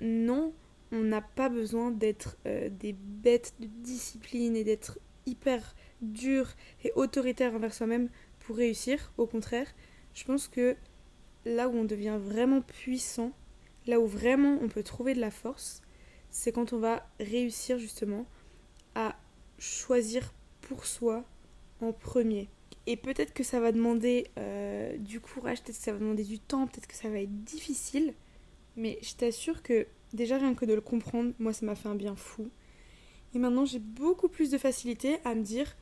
non, 0.00 0.52
on 0.92 1.00
n'a 1.00 1.20
pas 1.20 1.48
besoin 1.48 1.90
d'être 1.90 2.36
euh, 2.46 2.68
des 2.68 2.92
bêtes 2.92 3.54
de 3.60 3.66
discipline 3.66 4.56
et 4.56 4.64
d'être 4.64 4.98
hyper 5.26 5.74
dur 6.02 6.48
et 6.84 6.92
autoritaire 6.94 7.54
envers 7.54 7.72
soi-même 7.72 8.08
pour 8.40 8.56
réussir. 8.56 9.12
Au 9.16 9.26
contraire, 9.26 9.68
je 10.14 10.24
pense 10.24 10.48
que 10.48 10.76
là 11.44 11.68
où 11.68 11.72
on 11.72 11.84
devient 11.84 12.18
vraiment 12.20 12.60
puissant, 12.60 13.32
là 13.86 14.00
où 14.00 14.06
vraiment 14.06 14.58
on 14.62 14.68
peut 14.68 14.82
trouver 14.82 15.14
de 15.14 15.20
la 15.20 15.30
force, 15.30 15.82
c'est 16.30 16.52
quand 16.52 16.72
on 16.72 16.78
va 16.78 17.06
réussir 17.18 17.78
justement 17.78 18.26
à 18.94 19.16
choisir 19.58 20.32
pour 20.60 20.86
soi 20.86 21.24
en 21.80 21.92
premier. 21.92 22.48
Et 22.86 22.96
peut-être 22.96 23.34
que 23.34 23.42
ça 23.42 23.60
va 23.60 23.72
demander 23.72 24.26
euh, 24.38 24.96
du 24.96 25.20
courage, 25.20 25.62
peut-être 25.62 25.78
que 25.78 25.84
ça 25.84 25.92
va 25.92 25.98
demander 25.98 26.24
du 26.24 26.38
temps, 26.38 26.66
peut-être 26.66 26.86
que 26.86 26.94
ça 26.94 27.08
va 27.08 27.20
être 27.20 27.44
difficile, 27.44 28.14
mais 28.76 28.98
je 29.02 29.14
t'assure 29.14 29.62
que 29.62 29.86
déjà 30.12 30.38
rien 30.38 30.54
que 30.54 30.64
de 30.64 30.74
le 30.74 30.80
comprendre, 30.80 31.32
moi 31.38 31.52
ça 31.52 31.66
m'a 31.66 31.74
fait 31.74 31.88
un 31.88 31.94
bien 31.94 32.16
fou. 32.16 32.48
Et 33.34 33.38
maintenant 33.38 33.64
j'ai 33.64 33.78
beaucoup 33.78 34.28
plus 34.28 34.50
de 34.50 34.58
facilité 34.58 35.18
à 35.24 35.34
me 35.34 35.42
dire, 35.42 35.76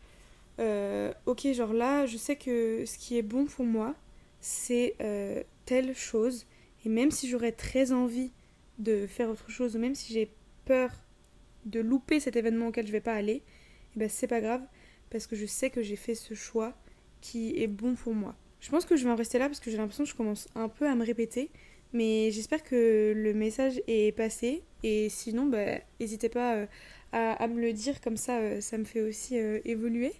euh, 0.59 1.12
ok 1.27 1.53
genre 1.53 1.73
là 1.73 2.07
je 2.07 2.17
sais 2.17 2.37
que 2.37 2.85
ce 2.85 2.99
qui 2.99 3.17
est 3.17 3.23
bon 3.23 3.47
pour 3.47 3.65
moi, 3.65 3.95
c'est 4.40 4.95
euh, 5.00 5.42
telle 5.64 5.95
chose. 5.95 6.47
Et 6.85 6.88
même 6.88 7.11
si 7.11 7.28
j'aurais 7.28 7.52
très 7.52 7.92
envie 7.92 8.33
de 8.78 9.07
faire 9.07 9.28
autre 9.28 9.50
chose, 9.50 9.76
ou 9.76 9.78
même 9.78 9.95
si 9.95 10.12
j'ai 10.12 10.30
peur 10.64 10.90
de 11.64 11.80
louper 11.80 12.21
cet 12.21 12.37
événement 12.37 12.68
auquel 12.68 12.87
je 12.87 12.92
vais 12.92 13.00
pas 13.00 13.14
aller, 13.14 13.42
eh 13.95 13.99
ben 13.99 14.09
c'est 14.09 14.26
pas 14.26 14.40
grave, 14.40 14.62
parce 15.11 15.26
que 15.26 15.37
je 15.37 15.47
sais 15.47 15.71
que 15.71 15.83
j'ai 15.83 15.97
fait 15.97 16.14
ce 16.14 16.35
choix 16.35 16.75
qui 17.21 17.61
est 17.61 17.66
bon 17.66 17.95
pour 17.95 18.14
moi. 18.14 18.37
Je 18.61 18.71
pense 18.71 18.85
que 18.85 18.97
je 18.97 19.04
vais 19.04 19.11
en 19.11 19.16
rester 19.16 19.38
là 19.38 19.47
parce 19.47 19.61
que 19.61 19.71
j'ai 19.71 19.76
l'impression 19.76 20.04
que 20.04 20.11
je 20.11 20.14
commence 20.14 20.49
un 20.54 20.68
peu 20.68 20.87
à 20.87 20.95
me 20.95 21.04
répéter, 21.04 21.50
mais 21.92 22.30
j'espère 22.30 22.62
que 22.62 23.12
le 23.14 23.35
message 23.35 23.80
est 23.87 24.16
passé, 24.16 24.62
et 24.83 25.09
sinon, 25.09 25.47
bah, 25.47 25.78
n'hésitez 26.00 26.28
pas 26.28 26.54
euh, 26.54 26.66
à, 27.12 27.49
me 27.49 27.61
le 27.61 27.73
dire, 27.73 28.00
comme 28.00 28.16
ça, 28.16 28.38
euh, 28.38 28.61
ça 28.61 28.78
me 28.78 28.85
fait 28.85 29.00
aussi 29.00 29.37
évoluer. 29.37 30.12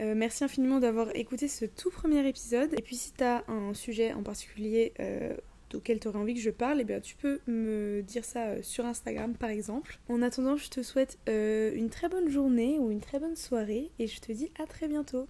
Euh, 0.00 0.14
merci 0.14 0.44
infiniment 0.44 0.78
d'avoir 0.78 1.14
écouté 1.14 1.48
ce 1.48 1.64
tout 1.64 1.90
premier 1.90 2.26
épisode. 2.26 2.72
Et 2.74 2.82
puis 2.82 2.96
si 2.96 3.12
tu 3.12 3.24
un 3.24 3.74
sujet 3.74 4.12
en 4.12 4.22
particulier 4.22 4.92
euh, 5.00 5.34
auquel 5.74 6.00
tu 6.00 6.08
envie 6.08 6.34
que 6.34 6.40
je 6.40 6.50
parle, 6.50 6.80
eh 6.80 6.84
bien, 6.84 7.00
tu 7.00 7.16
peux 7.16 7.40
me 7.46 8.02
dire 8.02 8.24
ça 8.24 8.46
euh, 8.46 8.62
sur 8.62 8.84
Instagram 8.84 9.34
par 9.34 9.50
exemple. 9.50 9.98
En 10.08 10.22
attendant, 10.22 10.56
je 10.56 10.68
te 10.68 10.82
souhaite 10.82 11.18
une 11.26 11.90
très 11.90 12.08
bonne 12.08 12.28
journée 12.28 12.78
ou 12.78 12.90
une 12.90 13.00
très 13.00 13.18
bonne 13.18 13.36
soirée 13.36 13.90
et 13.98 14.06
je 14.06 14.20
te 14.20 14.32
dis 14.32 14.50
à 14.58 14.66
très 14.66 14.88
bientôt. 14.88 15.28